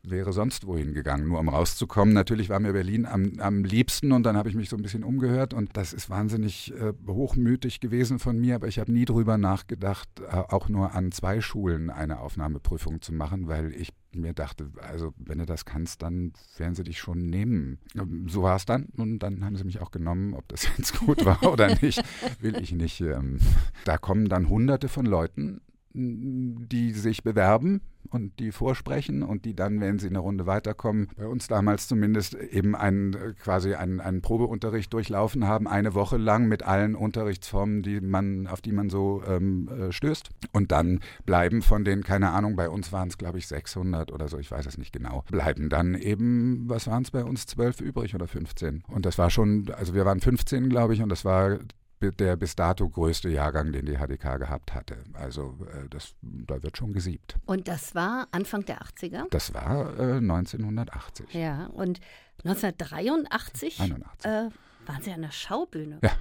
wäre 0.03 0.31
sonst 0.31 0.65
wohin 0.65 0.93
gegangen, 0.93 1.27
nur 1.27 1.39
um 1.39 1.49
rauszukommen. 1.49 2.13
Natürlich 2.13 2.49
war 2.49 2.59
mir 2.59 2.73
Berlin 2.73 3.05
am, 3.05 3.33
am 3.39 3.63
liebsten 3.63 4.11
und 4.11 4.23
dann 4.23 4.37
habe 4.37 4.49
ich 4.49 4.55
mich 4.55 4.69
so 4.69 4.75
ein 4.75 4.81
bisschen 4.81 5.03
umgehört 5.03 5.53
und 5.53 5.75
das 5.75 5.91
ist 5.91 6.09
wahnsinnig 6.09 6.73
äh, 6.73 6.93
hochmütig 7.07 7.79
gewesen 7.79 8.19
von 8.19 8.39
mir, 8.39 8.55
aber 8.55 8.67
ich 8.67 8.79
habe 8.79 8.91
nie 8.91 9.05
drüber 9.05 9.37
nachgedacht, 9.37 10.07
äh, 10.19 10.35
auch 10.35 10.69
nur 10.69 10.93
an 10.93 11.11
zwei 11.11 11.41
Schulen 11.41 11.89
eine 11.89 12.19
Aufnahmeprüfung 12.19 13.01
zu 13.01 13.13
machen 13.13 13.38
machen, 13.39 13.48
weil 13.48 13.74
ich 13.74 13.93
mir 14.12 14.34
dachte, 14.34 14.69
also 14.81 15.13
wenn 15.17 15.38
du 15.38 15.46
das 15.46 15.65
kannst, 15.65 16.01
dann 16.01 16.34
werden 16.58 16.75
sie 16.75 16.84
dich 16.84 17.00
schon 17.00 17.27
nehmen. 17.27 17.79
So 18.27 18.43
war 18.43 18.55
es 18.55 18.65
dann 18.65 18.88
und 18.98 19.19
dann 19.19 19.46
haben 19.46 19.55
sie 19.55 19.63
mich 19.63 19.81
auch 19.81 19.91
genommen. 19.91 20.34
Ob 20.34 20.48
das 20.48 20.67
jetzt 20.77 21.00
gut 21.00 21.25
war 21.25 21.43
oder 21.43 21.75
nicht, 21.81 22.01
will 22.41 22.60
ich 22.62 22.72
nicht. 22.72 23.01
Ähm, 23.01 23.39
da 23.86 23.98
kommen 23.98 24.27
dann 24.27 24.50
hunderte 24.50 24.88
von 24.88 25.05
Leuten 25.05 25.62
die 25.93 26.91
sich 26.91 27.24
bewerben 27.24 27.81
und 28.12 28.39
die 28.39 28.51
vorsprechen 28.51 29.24
und 29.24 29.46
die 29.46 29.55
dann, 29.55 29.81
wenn 29.81 30.00
sie 30.00 30.08
eine 30.08 30.19
Runde 30.19 30.46
weiterkommen, 30.46 31.10
bei 31.15 31.27
uns 31.27 31.48
damals 31.48 31.88
zumindest 31.88 32.36
eben 32.36 32.75
einen, 32.75 33.36
quasi 33.41 33.75
einen, 33.75 34.00
einen 34.00 34.22
Probeunterricht 34.22 34.91
durchlaufen 34.93 35.48
haben, 35.48 35.67
eine 35.67 35.93
Woche 35.93 36.17
lang 36.17 36.48
mit 36.48 36.63
allen 36.63 36.96
Unterrichtsformen, 36.96 37.84
die 37.84 38.01
man, 38.01 38.48
auf 38.48 38.62
die 38.62 38.72
man 38.72 38.89
so 38.89 39.22
ähm, 39.27 39.69
äh, 39.69 39.91
stößt. 39.91 40.29
Und 40.51 40.72
dann 40.72 41.00
bleiben 41.25 41.62
von 41.62 41.84
den, 41.84 42.03
keine 42.03 42.31
Ahnung, 42.31 42.55
bei 42.55 42.69
uns 42.69 42.91
waren 42.91 43.10
es 43.10 43.17
glaube 43.17 43.38
ich 43.38 43.48
600 43.48 44.12
oder 44.12 44.27
so, 44.27 44.38
ich 44.38 44.50
weiß 44.50 44.65
es 44.65 44.77
nicht 44.77 44.93
genau, 44.93 45.24
bleiben 45.29 45.69
dann 45.69 45.96
eben, 45.96 46.67
was 46.67 46.88
waren 46.88 47.03
es 47.03 47.12
bei 47.12 47.24
uns, 47.24 47.46
12 47.46 47.81
übrig 47.81 48.15
oder 48.15 48.27
15. 48.27 48.84
Und 48.88 49.05
das 49.05 49.17
war 49.17 49.29
schon, 49.29 49.72
also 49.75 49.93
wir 49.93 50.05
waren 50.05 50.19
15 50.19 50.69
glaube 50.69 50.93
ich 50.93 51.01
und 51.01 51.10
das 51.10 51.25
war 51.25 51.60
der 52.01 52.35
bis 52.35 52.55
dato 52.55 52.87
größte 52.89 53.29
Jahrgang, 53.29 53.71
den 53.71 53.85
die 53.85 53.97
HDK 53.97 54.37
gehabt 54.37 54.73
hatte. 54.73 54.97
Also 55.13 55.57
äh, 55.73 55.89
das, 55.89 56.15
da 56.21 56.61
wird 56.63 56.77
schon 56.77 56.93
gesiebt. 56.93 57.35
Und 57.45 57.67
das 57.67 57.95
war 57.95 58.27
Anfang 58.31 58.65
der 58.65 58.81
80er? 58.81 59.25
Das 59.29 59.53
war 59.53 59.97
äh, 59.99 60.17
1980. 60.17 61.33
Ja, 61.33 61.67
und 61.67 61.99
1983 62.45 63.79
äh, 63.79 64.49
waren 64.85 65.01
Sie 65.01 65.11
an 65.11 65.21
der 65.21 65.31
Schaubühne. 65.31 65.99
Ja. 66.01 66.11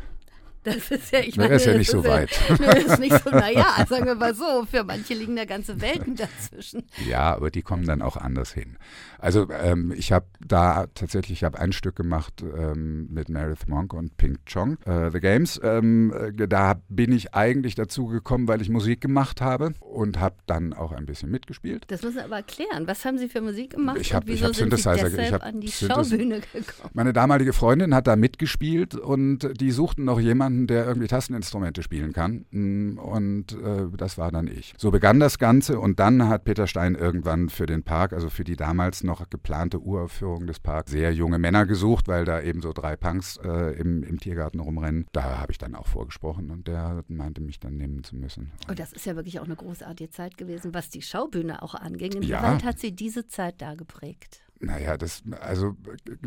Das 0.68 0.90
ist 0.90 1.12
ja, 1.12 1.20
ich 1.20 1.36
meine, 1.36 1.54
ist 1.54 1.66
ja 1.66 1.76
nicht 1.76 1.90
so 1.90 2.04
weit. 2.04 2.30
Ja, 2.60 2.72
ist 2.72 2.98
nicht 2.98 3.24
so, 3.24 3.30
naja, 3.30 3.86
sagen 3.88 4.06
wir 4.06 4.14
mal 4.14 4.34
so, 4.34 4.66
für 4.70 4.84
manche 4.84 5.14
liegen 5.14 5.36
da 5.36 5.44
ganze 5.44 5.80
Welten 5.80 6.16
dazwischen. 6.16 6.84
Ja, 7.08 7.34
aber 7.34 7.50
die 7.50 7.62
kommen 7.62 7.86
dann 7.86 8.02
auch 8.02 8.16
anders 8.16 8.52
hin. 8.52 8.76
Also 9.18 9.48
ähm, 9.50 9.92
ich 9.96 10.12
habe 10.12 10.26
da 10.40 10.86
tatsächlich, 10.94 11.38
ich 11.38 11.44
habe 11.44 11.58
ein 11.58 11.72
Stück 11.72 11.96
gemacht 11.96 12.42
ähm, 12.42 13.08
mit 13.10 13.28
Meredith 13.28 13.66
Monk 13.66 13.92
und 13.92 14.16
Pink 14.16 14.44
Chong, 14.46 14.78
äh, 14.84 15.10
The 15.10 15.20
Games. 15.20 15.60
Ähm, 15.62 16.12
äh, 16.12 16.48
da 16.48 16.80
bin 16.88 17.12
ich 17.12 17.34
eigentlich 17.34 17.74
dazu 17.74 18.06
gekommen, 18.06 18.48
weil 18.48 18.60
ich 18.60 18.68
Musik 18.68 19.00
gemacht 19.00 19.40
habe 19.40 19.72
und 19.80 20.20
habe 20.20 20.36
dann 20.46 20.72
auch 20.72 20.92
ein 20.92 21.06
bisschen 21.06 21.30
mitgespielt. 21.30 21.84
Das 21.88 22.02
müssen 22.02 22.18
Sie 22.18 22.24
aber 22.24 22.36
erklären. 22.36 22.86
Was 22.86 23.04
haben 23.04 23.18
Sie 23.18 23.28
für 23.28 23.40
Musik 23.40 23.70
gemacht 23.70 23.98
ich 24.00 24.14
hab, 24.14 24.28
ich 24.28 24.40
sind 24.40 24.54
Synthesizer, 24.54 25.10
Sie 25.10 25.20
ich 25.20 25.32
hab 25.32 25.44
an 25.44 25.60
die 25.60 25.68
Schaubühne 25.70 26.40
gekommen? 26.40 26.90
Meine 26.92 27.12
damalige 27.12 27.52
Freundin 27.52 27.94
hat 27.94 28.06
da 28.06 28.16
mitgespielt 28.16 28.94
und 28.94 29.60
die 29.60 29.70
suchten 29.70 30.04
noch 30.04 30.20
jemanden, 30.20 30.57
der 30.66 30.86
irgendwie 30.86 31.08
Tasteninstrumente 31.08 31.82
spielen 31.82 32.12
kann. 32.12 32.46
Mm, 32.50 32.98
und 32.98 33.52
äh, 33.52 33.86
das 33.96 34.18
war 34.18 34.32
dann 34.32 34.48
ich. 34.48 34.74
So 34.76 34.90
begann 34.90 35.20
das 35.20 35.38
Ganze 35.38 35.78
und 35.80 36.00
dann 36.00 36.28
hat 36.28 36.44
Peter 36.44 36.66
Stein 36.66 36.94
irgendwann 36.94 37.48
für 37.48 37.66
den 37.66 37.82
Park, 37.82 38.12
also 38.12 38.28
für 38.30 38.44
die 38.44 38.56
damals 38.56 39.04
noch 39.04 39.28
geplante 39.30 39.80
Uraufführung 39.80 40.46
des 40.46 40.60
Parks 40.60 40.90
sehr 40.90 41.12
junge 41.12 41.38
Männer 41.38 41.66
gesucht, 41.66 42.08
weil 42.08 42.24
da 42.24 42.40
eben 42.40 42.60
so 42.62 42.72
drei 42.72 42.96
Punks 42.96 43.38
äh, 43.44 43.78
im, 43.78 44.02
im 44.02 44.18
Tiergarten 44.18 44.60
rumrennen. 44.60 45.06
Da 45.12 45.38
habe 45.38 45.52
ich 45.52 45.58
dann 45.58 45.74
auch 45.74 45.86
vorgesprochen 45.86 46.50
und 46.50 46.68
der 46.68 47.04
meinte 47.08 47.40
mich 47.40 47.60
dann 47.60 47.76
nehmen 47.76 48.04
zu 48.04 48.16
müssen. 48.16 48.52
Und 48.66 48.72
oh, 48.72 48.74
das 48.74 48.92
ist 48.92 49.06
ja 49.06 49.16
wirklich 49.16 49.40
auch 49.40 49.44
eine 49.44 49.56
großartige 49.56 50.10
Zeit 50.10 50.36
gewesen, 50.36 50.74
was 50.74 50.90
die 50.90 51.02
Schaubühne 51.02 51.62
auch 51.62 51.74
anging. 51.74 52.12
Inwieweit 52.12 52.62
ja. 52.62 52.68
hat 52.68 52.78
sie 52.78 52.92
diese 52.92 53.26
Zeit 53.26 53.60
da 53.60 53.74
geprägt? 53.74 54.42
Naja, 54.60 54.96
das, 54.96 55.22
also, 55.40 55.76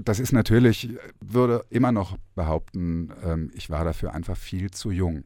das 0.02 0.20
ist 0.20 0.32
natürlich, 0.32 0.90
würde 1.20 1.66
immer 1.70 1.92
noch 1.92 2.18
behaupten, 2.36 3.12
ähm, 3.24 3.52
ich 3.54 3.70
war 3.70 3.84
dafür 3.84 4.14
einfach 4.14 4.38
viel 4.38 4.72
zu 4.72 4.92
jung. 4.92 5.24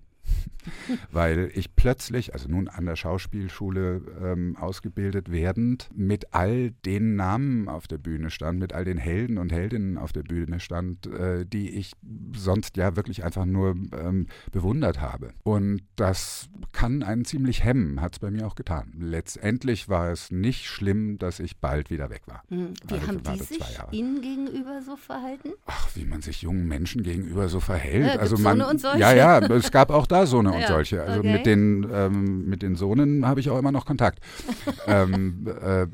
weil 1.12 1.52
ich 1.54 1.76
plötzlich, 1.76 2.34
also 2.34 2.50
nun 2.50 2.68
an 2.68 2.86
der 2.86 2.96
Schauspielschule 2.96 4.02
ähm, 4.22 4.58
ausgebildet 4.58 5.32
werdend, 5.32 5.90
mit 5.94 6.34
all 6.34 6.72
den 6.86 7.16
Namen 7.16 7.70
auf 7.70 7.88
der 7.88 7.98
Bühne 7.98 8.30
stand, 8.30 8.60
mit 8.60 8.74
all 8.74 8.86
den 8.86 8.98
Helden 8.98 9.38
und 9.38 9.52
Heldinnen 9.52 9.98
auf 9.98 10.12
der 10.12 10.24
Bühne 10.24 10.60
stand, 10.60 11.08
äh, 11.08 11.46
die 11.46 11.70
ich 11.72 11.94
sonst 12.36 12.78
ja 12.78 12.96
wirklich 12.96 13.24
einfach 13.24 13.46
nur 13.46 13.76
ähm, 13.94 14.28
bewundert 14.52 15.02
habe. 15.02 15.32
Und 15.44 15.82
das 15.96 16.50
kann 16.76 17.04
einen 17.04 17.24
ziemlich 17.24 17.64
hemmen, 17.64 18.02
hat 18.02 18.14
es 18.14 18.20
bei 18.20 18.30
mir 18.30 18.46
auch 18.46 18.56
getan. 18.56 18.92
Letztendlich 19.00 19.88
war 19.88 20.12
es 20.12 20.30
nicht 20.30 20.66
schlimm, 20.66 21.18
dass 21.18 21.40
ich 21.40 21.56
bald 21.58 21.90
wieder 21.90 22.10
weg 22.10 22.24
war. 22.26 22.44
Mhm. 22.50 22.74
Wie 22.86 22.96
also 22.96 23.08
haben 23.08 23.24
die 23.24 23.44
sich 23.44 23.60
Ihnen 23.92 24.22
gegenüber 24.22 24.82
so 24.86 24.98
verhalten? 24.98 25.54
Ach, 25.68 25.88
wie 25.96 26.04
man 26.04 26.22
sich 26.22 26.42
jungen 26.42 26.68
Menschen 26.68 27.02
gegenüber 27.02 27.48
so 27.48 27.62
verhält. 27.62 28.16
Ja, 28.16 28.20
also 28.20 28.38
man, 28.38 28.60
ja, 28.98 29.14
ja, 29.14 29.40
es 29.40 29.72
gab 29.72 29.90
auch 29.90 30.06
da 30.06 30.26
so 30.26 30.40
eine 30.40 30.52
und 30.54 30.60
ja, 30.60 30.68
solche. 30.68 31.02
Also 31.02 31.20
okay. 31.20 31.32
mit, 31.32 31.46
den, 31.46 31.88
ähm, 31.90 32.46
mit 32.50 32.62
den 32.62 32.76
Sohnen 32.76 33.26
habe 33.26 33.40
ich 33.40 33.50
auch 33.50 33.58
immer 33.58 33.72
noch 33.72 33.86
Kontakt. 33.86 34.20
ähm, 34.88 35.48
äh, 35.48 35.88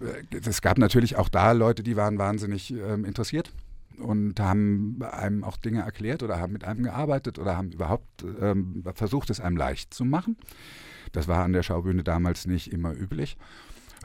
es 0.43 0.63
gab 0.63 0.79
natürlich 0.79 1.15
auch 1.15 1.29
da 1.29 1.51
Leute, 1.51 1.83
die 1.83 1.95
waren 1.95 2.17
wahnsinnig 2.17 2.71
ähm, 2.71 3.05
interessiert 3.05 3.51
und 4.01 4.39
haben 4.39 4.99
einem 5.01 5.43
auch 5.43 5.57
Dinge 5.57 5.81
erklärt 5.81 6.23
oder 6.23 6.39
haben 6.39 6.53
mit 6.53 6.63
einem 6.63 6.83
gearbeitet 6.83 7.39
oder 7.39 7.57
haben 7.57 7.71
überhaupt 7.71 8.25
ähm, 8.41 8.83
versucht, 8.93 9.29
es 9.29 9.39
einem 9.39 9.57
leicht 9.57 9.93
zu 9.93 10.05
machen. 10.05 10.37
Das 11.11 11.27
war 11.27 11.43
an 11.43 11.53
der 11.53 11.63
Schaubühne 11.63 12.03
damals 12.03 12.45
nicht 12.45 12.71
immer 12.71 12.93
üblich. 12.93 13.37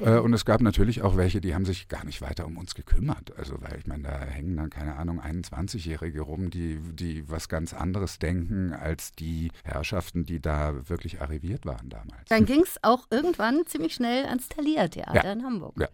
Äh, 0.00 0.18
und 0.18 0.32
es 0.34 0.44
gab 0.44 0.60
natürlich 0.60 1.02
auch 1.02 1.16
welche, 1.16 1.40
die 1.40 1.54
haben 1.54 1.64
sich 1.64 1.88
gar 1.88 2.04
nicht 2.04 2.20
weiter 2.20 2.46
um 2.46 2.58
uns 2.58 2.74
gekümmert. 2.74 3.36
Also, 3.38 3.60
weil 3.60 3.78
ich 3.78 3.86
meine, 3.86 4.04
da 4.04 4.20
hängen 4.20 4.56
dann, 4.56 4.70
keine 4.70 4.96
Ahnung, 4.96 5.20
21-Jährige 5.20 6.20
rum, 6.20 6.50
die, 6.50 6.78
die 6.92 7.28
was 7.28 7.48
ganz 7.48 7.72
anderes 7.72 8.18
denken 8.18 8.72
als 8.72 9.12
die 9.12 9.50
Herrschaften, 9.64 10.24
die 10.24 10.40
da 10.40 10.88
wirklich 10.88 11.20
arriviert 11.20 11.64
waren 11.64 11.88
damals. 11.88 12.28
Dann 12.28 12.44
ging 12.44 12.62
es 12.62 12.76
auch 12.82 13.06
irgendwann 13.10 13.66
ziemlich 13.66 13.94
schnell 13.94 14.26
ans 14.26 14.48
Thalia-Theater 14.48 15.24
ja. 15.24 15.32
in 15.32 15.42
Hamburg. 15.42 15.74
Ja, 15.80 15.88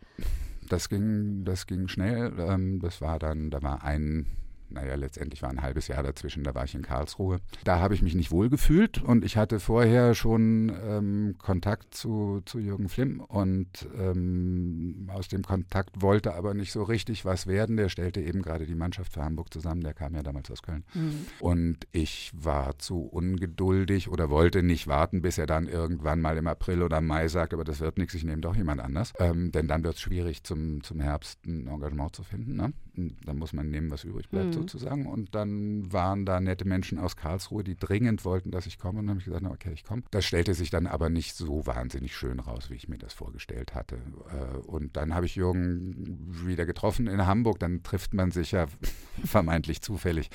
das 0.69 0.88
ging, 0.88 1.45
das 1.45 1.66
ging 1.66 1.88
schnell. 1.88 2.33
Ähm, 2.38 2.81
das 2.81 3.00
war 3.00 3.19
dann, 3.19 3.50
da 3.50 3.62
war 3.62 3.83
ein 3.83 4.26
naja, 4.73 4.95
letztendlich 4.95 5.43
war 5.43 5.50
ein 5.50 5.62
halbes 5.62 5.88
Jahr 5.88 6.02
dazwischen, 6.02 6.45
da 6.45 6.55
war 6.55 6.64
ich 6.64 6.75
in 6.75 6.83
Karlsruhe. 6.83 7.41
Da 7.64 7.81
habe 7.81 7.95
ich 7.95 8.02
mich 8.02 8.14
nicht 8.14 8.31
wohl 8.31 8.49
gefühlt 8.49 9.02
und 9.02 9.25
ich 9.25 9.37
hatte 9.37 9.61
vorher 9.61 10.14
schon 10.14 10.73
ähm, 10.85 11.35
Kontakt 11.38 11.95
zu, 11.95 12.43
zu 12.45 12.59
Jürgen 12.59 12.88
Flimm 12.88 13.21
und 13.21 13.88
ähm, 13.99 15.11
aus 15.12 15.29
dem 15.29 15.43
Kontakt 15.43 16.02
wollte 16.02 16.35
aber 16.35 16.55
nicht 16.55 16.73
so 16.73 16.83
richtig 16.83 17.25
was 17.25 17.47
werden. 17.47 17.76
Der 17.76 17.88
stellte 17.88 18.21
eben 18.21 18.43
gerade 18.43 18.67
die 18.67 18.75
Mannschaft 18.75 19.12
für 19.12 19.25
Hamburg 19.25 19.52
zusammen, 19.52 19.83
der 19.83 19.95
kam 19.95 20.14
ja 20.14 20.23
damals 20.23 20.50
aus 20.50 20.62
Köln. 20.62 20.85
Mhm. 20.95 21.26
Und 21.41 21.87
ich 21.93 22.33
war 22.35 22.79
zu 22.79 23.00
ungeduldig 23.00 24.09
oder 24.09 24.31
wollte 24.31 24.62
nicht 24.62 24.87
warten, 24.87 25.23
bis 25.23 25.38
er 25.38 25.47
dann 25.47 25.67
irgendwann 25.67 26.21
mal 26.21 26.37
im 26.37 26.47
April 26.47 26.83
oder 26.83 27.00
Mai 27.00 27.29
sagt, 27.29 27.55
aber 27.55 27.64
das 27.64 27.81
wird 27.81 27.99
nichts, 27.99 28.14
ich 28.14 28.25
nehme 28.25 28.41
doch 28.41 28.57
jemand 28.57 28.81
anders. 28.81 29.12
Ähm, 29.19 29.52
denn 29.52 29.69
dann 29.69 29.85
wird 29.85 29.95
es 29.95 30.00
schwierig, 30.00 30.45
zum, 30.45 30.83
zum 30.83 31.00
Herbst 31.00 31.45
ein 31.47 31.67
Engagement 31.67 32.14
zu 32.14 32.23
finden. 32.23 32.57
Ne? 32.57 32.73
Dann 32.94 33.38
muss 33.38 33.52
man 33.52 33.70
nehmen, 33.70 33.90
was 33.90 34.04
übrig 34.04 34.28
bleibt. 34.28 34.56
Mhm 34.56 34.62
sozusagen. 34.62 35.06
Und 35.06 35.34
dann 35.34 35.92
waren 35.92 36.25
da 36.25 36.40
nette 36.40 36.64
Menschen 36.64 36.99
aus 36.99 37.16
Karlsruhe, 37.16 37.64
die 37.64 37.76
dringend 37.76 38.25
wollten, 38.25 38.50
dass 38.50 38.66
ich 38.66 38.78
komme. 38.78 39.00
Und 39.00 39.06
dann 39.06 39.11
habe 39.11 39.20
ich 39.20 39.25
gesagt, 39.26 39.42
na, 39.42 39.50
okay, 39.50 39.72
ich 39.72 39.84
komme. 39.84 40.02
Das 40.11 40.25
stellte 40.25 40.54
sich 40.54 40.70
dann 40.70 40.87
aber 40.87 41.11
nicht 41.11 41.34
so 41.34 41.66
wahnsinnig 41.66 42.16
schön 42.16 42.40
raus, 42.40 42.70
wie 42.70 42.75
ich 42.75 42.88
mir 42.88 42.99
das 42.99 43.12
vorgestellt 43.12 43.75
hatte. 43.75 43.96
Äh, 43.96 44.58
und 44.66 44.96
dann 44.96 45.14
habe 45.14 45.26
ich 45.26 45.37
Jürgen 45.37 46.28
wieder 46.46 46.66
getroffen 46.66 47.06
in 47.06 47.26
Hamburg. 47.26 47.58
Dann 47.58 47.82
trifft 47.82 48.14
man 48.14 48.30
sich 48.30 48.52
ja 48.52 48.66
vermeintlich 49.25 49.82
zufällig, 49.82 50.30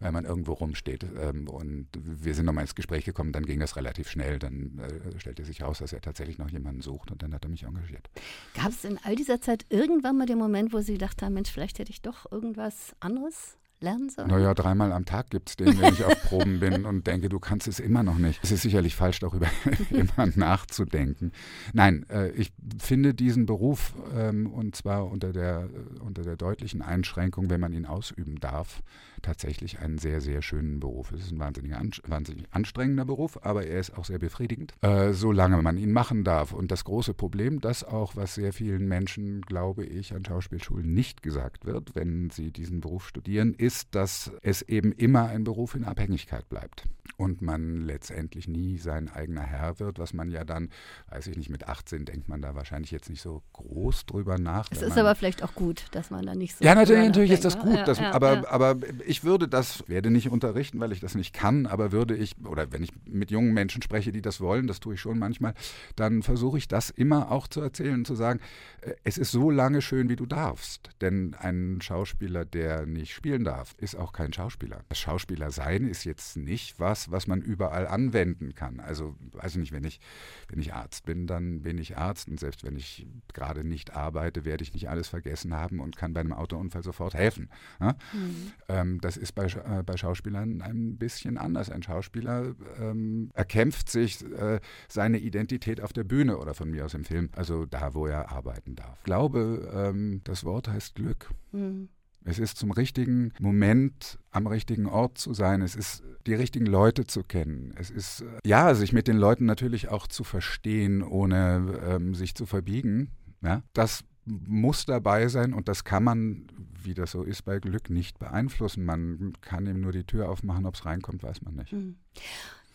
weil 0.00 0.12
man 0.12 0.24
irgendwo 0.24 0.52
rumsteht. 0.52 1.06
Ähm, 1.20 1.48
und 1.48 1.88
wir 1.94 2.34
sind 2.34 2.46
nochmal 2.46 2.62
ins 2.62 2.74
Gespräch 2.74 3.04
gekommen. 3.04 3.32
Dann 3.32 3.46
ging 3.46 3.60
das 3.60 3.76
relativ 3.76 4.08
schnell. 4.08 4.38
Dann 4.38 4.78
äh, 4.78 5.18
stellte 5.18 5.44
sich 5.44 5.62
raus, 5.62 5.78
dass 5.78 5.92
er 5.92 6.00
tatsächlich 6.00 6.38
noch 6.38 6.50
jemanden 6.50 6.82
sucht. 6.82 7.10
Und 7.10 7.22
dann 7.22 7.34
hat 7.34 7.44
er 7.44 7.50
mich 7.50 7.64
engagiert. 7.64 8.08
Gab 8.54 8.70
es 8.70 8.84
in 8.84 8.98
all 9.04 9.16
dieser 9.16 9.40
Zeit 9.40 9.66
irgendwann 9.68 10.16
mal 10.16 10.26
den 10.26 10.38
Moment, 10.38 10.72
wo 10.72 10.80
Sie 10.80 10.92
gedacht 10.92 11.22
haben, 11.22 11.34
Mensch, 11.34 11.50
vielleicht 11.50 11.78
hätte 11.78 11.90
ich 11.90 11.97
doch 12.02 12.30
irgendwas 12.30 12.94
anderes 13.00 13.58
lernen 13.80 14.10
sollen? 14.10 14.28
Naja, 14.28 14.54
dreimal 14.54 14.92
am 14.92 15.04
Tag 15.04 15.30
gibt 15.30 15.50
es 15.50 15.56
den, 15.56 15.78
wenn 15.80 15.94
ich 15.94 16.04
auf 16.04 16.22
Proben 16.24 16.60
bin 16.60 16.84
und 16.86 17.06
denke, 17.06 17.28
du 17.28 17.38
kannst 17.38 17.68
es 17.68 17.80
immer 17.80 18.02
noch 18.02 18.18
nicht. 18.18 18.40
Es 18.42 18.50
ist 18.50 18.62
sicherlich 18.62 18.94
falsch, 18.94 19.20
darüber 19.20 19.46
immer 19.90 20.26
nachzudenken. 20.34 21.32
Nein, 21.72 22.06
äh, 22.10 22.30
ich 22.30 22.52
finde 22.78 23.14
diesen 23.14 23.46
Beruf, 23.46 23.94
ähm, 24.16 24.46
und 24.52 24.76
zwar 24.76 25.06
unter 25.06 25.32
der, 25.32 25.68
unter 26.00 26.22
der 26.22 26.36
deutlichen 26.36 26.82
Einschränkung, 26.82 27.50
wenn 27.50 27.60
man 27.60 27.72
ihn 27.72 27.86
ausüben 27.86 28.36
darf, 28.40 28.82
tatsächlich 29.22 29.78
einen 29.80 29.98
sehr, 29.98 30.20
sehr 30.20 30.42
schönen 30.42 30.80
Beruf. 30.80 31.12
Es 31.12 31.24
ist 31.24 31.32
ein 31.32 31.38
wahnsinnig, 31.38 31.72
wahnsinnig 32.06 32.46
anstrengender 32.50 33.04
Beruf, 33.04 33.38
aber 33.42 33.66
er 33.66 33.80
ist 33.80 33.96
auch 33.96 34.04
sehr 34.04 34.18
befriedigend, 34.18 34.74
äh, 34.82 35.12
solange 35.12 35.60
man 35.62 35.76
ihn 35.76 35.92
machen 35.92 36.24
darf. 36.24 36.52
Und 36.52 36.70
das 36.70 36.84
große 36.84 37.14
Problem, 37.14 37.60
das 37.60 37.84
auch, 37.84 38.16
was 38.16 38.34
sehr 38.34 38.52
vielen 38.52 38.88
Menschen, 38.88 39.42
glaube 39.42 39.84
ich, 39.84 40.14
an 40.14 40.24
Schauspielschulen 40.24 40.92
nicht 40.92 41.22
gesagt 41.22 41.66
wird, 41.66 41.94
wenn 41.94 42.30
sie 42.30 42.50
diesen 42.50 42.80
Beruf 42.80 43.06
studieren, 43.06 43.54
ist, 43.54 43.94
dass 43.94 44.32
es 44.42 44.62
eben 44.62 44.92
immer 44.92 45.28
ein 45.28 45.44
Beruf 45.44 45.74
in 45.74 45.84
Abhängigkeit 45.84 46.48
bleibt 46.48 46.84
und 47.16 47.42
man 47.42 47.80
letztendlich 47.82 48.48
nie 48.48 48.78
sein 48.78 49.08
eigener 49.08 49.42
Herr 49.42 49.80
wird, 49.80 49.98
was 49.98 50.12
man 50.12 50.30
ja 50.30 50.44
dann, 50.44 50.70
weiß 51.10 51.26
ich 51.26 51.36
nicht, 51.36 51.50
mit 51.50 51.66
18 51.66 52.04
denkt 52.04 52.28
man 52.28 52.40
da 52.40 52.54
wahrscheinlich 52.54 52.90
jetzt 52.90 53.10
nicht 53.10 53.20
so 53.20 53.42
groß 53.54 54.06
drüber 54.06 54.38
nach. 54.38 54.68
Es 54.70 54.82
ist 54.82 54.96
aber 54.96 55.14
vielleicht 55.14 55.42
auch 55.42 55.54
gut, 55.54 55.86
dass 55.92 56.10
man 56.10 56.24
da 56.24 56.34
nicht 56.34 56.56
so. 56.56 56.64
Ja, 56.64 56.74
natürlich, 56.74 57.06
natürlich 57.06 57.32
ist 57.32 57.44
das 57.44 57.58
gut. 57.58 57.74
Ja, 57.74 57.84
das, 57.84 57.98
ja, 57.98 58.12
aber, 58.12 58.34
ja. 58.34 58.48
aber 58.48 58.76
ich 59.08 59.24
würde 59.24 59.48
das, 59.48 59.88
werde 59.88 60.10
nicht 60.10 60.28
unterrichten, 60.28 60.80
weil 60.80 60.92
ich 60.92 61.00
das 61.00 61.14
nicht 61.14 61.32
kann, 61.32 61.66
aber 61.66 61.92
würde 61.92 62.14
ich, 62.14 62.36
oder 62.44 62.70
wenn 62.72 62.82
ich 62.82 62.90
mit 63.06 63.30
jungen 63.30 63.54
Menschen 63.54 63.80
spreche, 63.80 64.12
die 64.12 64.20
das 64.20 64.40
wollen, 64.40 64.66
das 64.66 64.80
tue 64.80 64.94
ich 64.94 65.00
schon 65.00 65.18
manchmal, 65.18 65.54
dann 65.96 66.22
versuche 66.22 66.58
ich 66.58 66.68
das 66.68 66.90
immer 66.90 67.32
auch 67.32 67.48
zu 67.48 67.62
erzählen 67.62 67.94
und 67.94 68.06
zu 68.06 68.14
sagen, 68.14 68.40
äh, 68.82 68.92
es 69.04 69.16
ist 69.16 69.30
so 69.30 69.50
lange 69.50 69.80
schön, 69.80 70.10
wie 70.10 70.16
du 70.16 70.26
darfst. 70.26 70.90
Denn 71.00 71.34
ein 71.38 71.80
Schauspieler, 71.80 72.44
der 72.44 72.84
nicht 72.84 73.14
spielen 73.14 73.44
darf, 73.44 73.74
ist 73.78 73.96
auch 73.96 74.12
kein 74.12 74.32
Schauspieler. 74.32 74.84
Das 74.90 74.98
Schauspieler 74.98 75.50
sein 75.50 75.86
ist 75.86 76.04
jetzt 76.04 76.36
nicht 76.36 76.78
was, 76.78 77.10
was 77.10 77.26
man 77.26 77.40
überall 77.40 77.86
anwenden 77.86 78.54
kann. 78.54 78.78
Also, 78.78 79.16
weiß 79.32 79.52
ich 79.52 79.58
nicht, 79.58 79.72
wenn 79.72 79.84
ich, 79.84 80.00
wenn 80.48 80.60
ich 80.60 80.74
Arzt 80.74 81.06
bin, 81.06 81.26
dann 81.26 81.62
bin 81.62 81.78
ich 81.78 81.96
Arzt 81.96 82.28
und 82.28 82.38
selbst 82.38 82.62
wenn 82.62 82.76
ich 82.76 83.06
gerade 83.32 83.64
nicht 83.64 83.96
arbeite, 83.96 84.44
werde 84.44 84.64
ich 84.64 84.74
nicht 84.74 84.90
alles 84.90 85.08
vergessen 85.08 85.54
haben 85.54 85.80
und 85.80 85.96
kann 85.96 86.12
bei 86.12 86.20
einem 86.20 86.34
Autounfall 86.34 86.82
sofort 86.82 87.14
helfen. 87.14 87.48
Ja? 87.80 87.96
Mhm. 88.12 88.52
Ähm, 88.68 88.97
das 89.00 89.16
ist 89.16 89.34
bei, 89.34 89.46
äh, 89.46 89.82
bei 89.84 89.96
Schauspielern 89.96 90.62
ein 90.62 90.96
bisschen 90.96 91.38
anders. 91.38 91.70
Ein 91.70 91.82
Schauspieler 91.82 92.54
ähm, 92.80 93.30
erkämpft 93.34 93.90
sich 93.90 94.24
äh, 94.24 94.60
seine 94.88 95.18
Identität 95.18 95.80
auf 95.80 95.92
der 95.92 96.04
Bühne 96.04 96.38
oder 96.38 96.54
von 96.54 96.70
mir 96.70 96.84
aus 96.84 96.94
im 96.94 97.04
Film, 97.04 97.30
also 97.32 97.66
da, 97.66 97.94
wo 97.94 98.06
er 98.06 98.30
arbeiten 98.30 98.74
darf. 98.74 98.96
Ich 98.98 99.04
glaube, 99.04 99.70
ähm, 99.72 100.20
das 100.24 100.44
Wort 100.44 100.68
heißt 100.68 100.94
Glück. 100.94 101.30
Mhm. 101.52 101.88
Es 102.24 102.38
ist 102.38 102.58
zum 102.58 102.70
richtigen 102.72 103.32
Moment 103.40 104.18
am 104.30 104.46
richtigen 104.46 104.86
Ort 104.86 105.16
zu 105.16 105.32
sein. 105.32 105.62
Es 105.62 105.74
ist 105.74 106.02
die 106.26 106.34
richtigen 106.34 106.66
Leute 106.66 107.06
zu 107.06 107.22
kennen. 107.22 107.72
Es 107.76 107.90
ist, 107.90 108.20
äh, 108.20 108.26
ja, 108.44 108.74
sich 108.74 108.92
mit 108.92 109.08
den 109.08 109.16
Leuten 109.16 109.46
natürlich 109.46 109.88
auch 109.88 110.06
zu 110.06 110.24
verstehen, 110.24 111.02
ohne 111.02 111.80
ähm, 111.86 112.14
sich 112.14 112.34
zu 112.34 112.44
verbiegen. 112.44 113.12
Ja? 113.40 113.62
Das 113.72 114.04
muss 114.46 114.86
dabei 114.86 115.28
sein 115.28 115.52
und 115.52 115.68
das 115.68 115.84
kann 115.84 116.04
man, 116.04 116.46
wie 116.82 116.94
das 116.94 117.12
so 117.12 117.22
ist 117.22 117.42
bei 117.44 117.58
Glück, 117.58 117.90
nicht 117.90 118.18
beeinflussen. 118.18 118.84
Man 118.84 119.32
kann 119.40 119.66
ihm 119.66 119.80
nur 119.80 119.92
die 119.92 120.04
Tür 120.04 120.28
aufmachen, 120.28 120.66
ob 120.66 120.74
es 120.74 120.84
reinkommt, 120.84 121.22
weiß 121.22 121.42
man 121.42 121.54
nicht. 121.56 121.72
Mhm. 121.72 121.96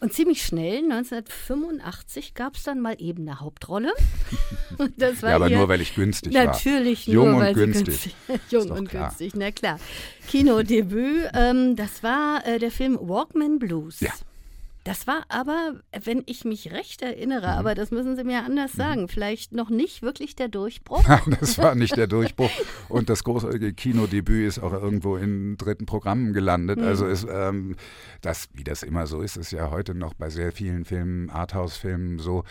Und 0.04 0.12
ziemlich 0.12 0.42
schnell, 0.42 0.80
1985, 0.80 2.34
gab 2.34 2.56
es 2.56 2.64
dann 2.64 2.82
mal 2.82 2.96
eben 3.00 3.22
eine 3.26 3.40
Hauptrolle. 3.40 3.94
ja, 4.98 5.36
aber 5.36 5.50
nur, 5.50 5.70
weil 5.70 5.80
ich 5.80 5.96
günstig 5.96 6.34
natürlich 6.34 6.46
war. 6.46 6.74
Natürlich 6.74 7.08
nur, 7.08 7.26
Jung 7.26 7.36
und 7.36 7.54
günstig. 7.54 7.86
günstig. 7.86 8.16
Jung 8.50 8.72
und 8.72 8.90
klar. 8.90 9.08
günstig, 9.08 9.34
na 9.34 9.52
klar. 9.52 9.80
Kinodebüt, 10.28 11.30
ähm, 11.34 11.78
das 11.78 12.04
war 12.04 12.46
äh, 12.46 12.60
der 12.60 12.72
Film 12.72 13.00
Walkman 13.00 13.60
Blues. 13.60 14.02
Ja. 14.02 14.12
Das 14.84 15.08
war 15.08 15.24
aber, 15.30 15.76
wenn 16.04 16.24
ich 16.26 16.44
mich 16.44 16.72
recht 16.74 17.02
erinnere, 17.02 17.48
mhm. 17.48 17.58
aber 17.60 17.74
das 17.74 17.92
müssen 17.92 18.18
Sie 18.18 18.24
mir 18.26 18.44
anders 18.44 18.74
mhm. 18.74 18.78
sagen, 18.78 19.08
vielleicht 19.08 19.54
noch 19.54 19.70
nicht 19.70 20.02
wirklich 20.02 20.36
der 20.36 20.50
Durchbruch. 20.50 21.04
Nein, 21.08 21.38
das 21.40 21.58
war 21.58 21.74
nicht 21.76 21.96
der 21.96 22.08
Durchbruch. 22.08 22.52
Und 22.90 23.10
das 23.10 23.24
großartige 23.24 23.74
Kinodebüt 23.74 24.46
ist 24.48 24.60
auch 24.60 24.74
irgendwo 24.74 25.16
in 25.16 25.56
dritten 25.58 25.86
Programmen 25.86 26.34
gelandet. 26.34 26.80
Mhm. 26.80 26.86
Also 26.86 27.06
ist 27.06 27.26
ähm, 27.30 27.78
das, 28.22 28.50
wie 28.54 28.66
das 28.66 28.84
immer 28.84 29.08
so 29.08 29.22
ist, 29.22 29.38
ist 29.38 29.52
ja 29.52 29.72
heute 29.72 29.96
noch 29.96 30.14
bei 30.16 30.30
sehr 30.30 30.52
vielen 30.52 30.84
Filmen, 30.84 31.30
Arthouse-Filmen 31.30 32.20
so, 32.20 32.44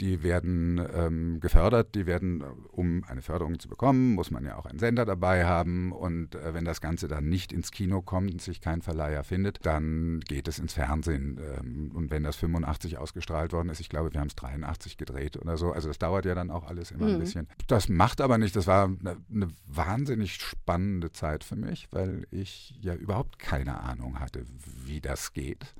die 0.00 0.22
werden 0.22 0.84
ähm, 0.94 1.40
gefördert, 1.40 1.94
die 1.94 2.06
werden, 2.06 2.42
um 2.72 3.04
eine 3.06 3.20
Förderung 3.20 3.58
zu 3.58 3.68
bekommen, 3.68 4.14
muss 4.14 4.30
man 4.30 4.44
ja 4.44 4.56
auch 4.56 4.66
einen 4.66 4.78
Sender 4.78 5.04
dabei 5.04 5.44
haben. 5.44 5.92
Und 5.92 6.34
äh, 6.34 6.54
wenn 6.54 6.64
das 6.64 6.80
Ganze 6.80 7.08
dann 7.08 7.28
nicht 7.28 7.52
ins 7.52 7.70
Kino 7.70 8.00
kommt 8.00 8.32
und 8.32 8.42
sich 8.42 8.62
kein 8.62 8.80
Verleiher 8.80 9.22
findet, 9.22 9.64
dann 9.66 10.20
geht 10.20 10.48
es 10.48 10.58
ins 10.58 10.72
Fernsehen. 10.72 11.38
Ähm, 11.38 11.73
und 11.92 12.10
wenn 12.10 12.22
das 12.22 12.36
85 12.36 12.98
ausgestrahlt 12.98 13.52
worden 13.52 13.68
ist, 13.68 13.80
ich 13.80 13.88
glaube, 13.88 14.12
wir 14.12 14.20
haben 14.20 14.28
es 14.28 14.36
83 14.36 14.96
gedreht 14.96 15.36
oder 15.36 15.56
so. 15.56 15.72
Also 15.72 15.88
das 15.88 15.98
dauert 15.98 16.24
ja 16.24 16.34
dann 16.34 16.50
auch 16.50 16.64
alles 16.64 16.90
immer 16.90 17.06
mhm. 17.06 17.14
ein 17.14 17.18
bisschen. 17.20 17.48
Das 17.66 17.88
macht 17.88 18.20
aber 18.20 18.38
nicht, 18.38 18.56
das 18.56 18.66
war 18.66 18.84
eine, 18.84 19.16
eine 19.32 19.48
wahnsinnig 19.66 20.34
spannende 20.34 21.12
Zeit 21.12 21.44
für 21.44 21.56
mich, 21.56 21.88
weil 21.90 22.26
ich 22.30 22.74
ja 22.80 22.94
überhaupt 22.94 23.38
keine 23.38 23.80
Ahnung 23.80 24.20
hatte, 24.20 24.44
wie 24.84 25.00
das 25.00 25.32
geht. 25.32 25.74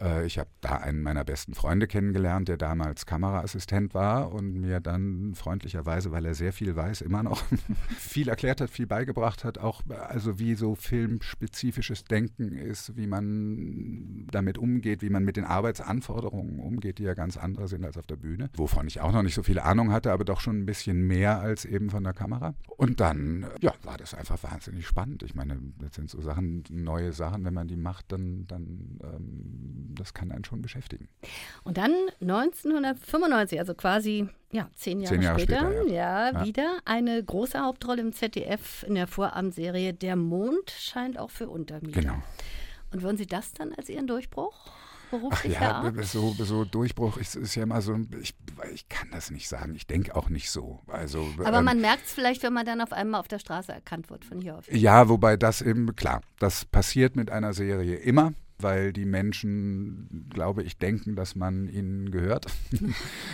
Äh, 0.00 0.26
ich 0.26 0.38
habe 0.38 0.50
da 0.60 0.76
einen 0.76 1.02
meiner 1.02 1.24
besten 1.24 1.54
Freunde 1.54 1.86
kennengelernt, 1.86 2.48
der 2.48 2.56
damals 2.56 3.06
Kameraassistent 3.06 3.94
war 3.94 4.32
und 4.32 4.54
mir 4.54 4.80
dann 4.80 5.34
freundlicherweise, 5.34 6.12
weil 6.12 6.24
er 6.26 6.34
sehr 6.34 6.52
viel 6.52 6.76
weiß, 6.76 7.00
immer 7.00 7.22
noch 7.22 7.42
viel 7.98 8.28
erklärt 8.28 8.60
hat, 8.60 8.70
viel 8.70 8.86
beigebracht 8.86 9.44
hat, 9.44 9.58
auch 9.58 9.82
also 10.08 10.38
wie 10.38 10.54
so 10.54 10.74
filmspezifisches 10.74 12.04
Denken 12.04 12.52
ist, 12.52 12.96
wie 12.96 13.06
man 13.06 14.26
damit 14.30 14.58
umgeht, 14.58 15.02
wie 15.02 15.10
man 15.10 15.24
mit 15.24 15.36
den 15.36 15.44
Arbeitsanforderungen 15.44 16.60
umgeht, 16.60 16.98
die 16.98 17.04
ja 17.04 17.14
ganz 17.14 17.36
andere 17.36 17.68
sind 17.68 17.84
als 17.84 17.96
auf 17.96 18.06
der 18.06 18.16
Bühne, 18.16 18.50
wovon 18.56 18.86
ich 18.86 19.00
auch 19.00 19.12
noch 19.12 19.22
nicht 19.22 19.34
so 19.34 19.42
viel 19.42 19.58
Ahnung 19.58 19.92
hatte, 19.92 20.12
aber 20.12 20.24
doch 20.24 20.40
schon 20.40 20.58
ein 20.58 20.66
bisschen 20.66 21.06
mehr 21.06 21.40
als 21.40 21.64
eben 21.64 21.90
von 21.90 22.04
der 22.04 22.12
Kamera. 22.12 22.54
Und 22.76 23.00
dann, 23.00 23.46
ja, 23.60 23.72
war 23.82 23.96
das 23.96 24.14
einfach 24.14 24.42
wahnsinnig 24.42 24.86
spannend. 24.86 25.22
Ich 25.22 25.34
meine, 25.34 25.58
das 25.78 25.94
sind 25.94 26.10
so 26.10 26.20
Sachen, 26.20 26.64
neue 26.70 27.12
Sachen, 27.12 27.44
wenn 27.44 27.54
man 27.54 27.68
die 27.68 27.76
macht, 27.76 28.12
dann, 28.12 28.46
dann 28.46 28.98
ähm, 29.02 29.85
das 29.94 30.14
kann 30.14 30.30
einen 30.32 30.44
schon 30.44 30.62
beschäftigen. 30.62 31.08
Und 31.64 31.78
dann 31.78 31.92
1995, 32.20 33.58
also 33.58 33.74
quasi 33.74 34.28
ja, 34.52 34.70
zehn 34.74 35.00
Jahre, 35.00 35.14
zehn 35.14 35.22
Jahre 35.22 35.40
später, 35.40 35.58
später 35.58 35.92
ja. 35.92 36.30
ja. 36.30 36.44
wieder 36.44 36.78
eine 36.84 37.22
große 37.22 37.58
Hauptrolle 37.58 38.02
im 38.02 38.12
ZDF 38.12 38.84
in 38.84 38.94
der 38.94 39.06
Vorabendserie 39.06 39.92
Der 39.92 40.16
Mond 40.16 40.70
scheint 40.70 41.18
auch 41.18 41.30
für 41.30 41.48
Untermieter. 41.48 42.00
Genau. 42.00 42.22
Und 42.92 43.02
würden 43.02 43.16
Sie 43.16 43.26
das 43.26 43.52
dann 43.52 43.72
als 43.74 43.88
Ihren 43.88 44.06
Durchbruch? 44.06 44.70
Ach 45.30 45.44
ja, 45.44 45.92
so, 46.02 46.34
so 46.38 46.64
Durchbruch 46.64 47.16
ist, 47.16 47.36
ist 47.36 47.54
ja 47.54 47.62
immer 47.62 47.80
so, 47.80 47.96
ich, 48.20 48.34
ich 48.72 48.88
kann 48.88 49.08
das 49.12 49.30
nicht 49.30 49.48
sagen, 49.48 49.74
ich 49.74 49.86
denke 49.86 50.16
auch 50.16 50.28
nicht 50.28 50.50
so. 50.50 50.80
Also, 50.88 51.28
Aber 51.38 51.58
ähm, 51.58 51.64
man 51.64 51.80
merkt 51.80 52.06
es 52.06 52.12
vielleicht, 52.12 52.42
wenn 52.42 52.52
man 52.52 52.66
dann 52.66 52.80
auf 52.80 52.92
einmal 52.92 53.20
auf 53.20 53.28
der 53.28 53.38
Straße 53.38 53.72
erkannt 53.72 54.10
wird 54.10 54.24
von 54.24 54.40
hier 54.40 54.56
auf. 54.56 54.66
Hier. 54.66 54.78
Ja, 54.78 55.08
wobei 55.08 55.36
das 55.36 55.62
eben, 55.62 55.94
klar, 55.94 56.22
das 56.38 56.64
passiert 56.64 57.14
mit 57.14 57.30
einer 57.30 57.52
Serie 57.52 57.96
immer 57.96 58.32
weil 58.58 58.92
die 58.92 59.04
Menschen, 59.04 60.26
glaube 60.30 60.62
ich, 60.62 60.78
denken, 60.78 61.16
dass 61.16 61.34
man 61.34 61.68
ihnen 61.68 62.10
gehört. 62.10 62.46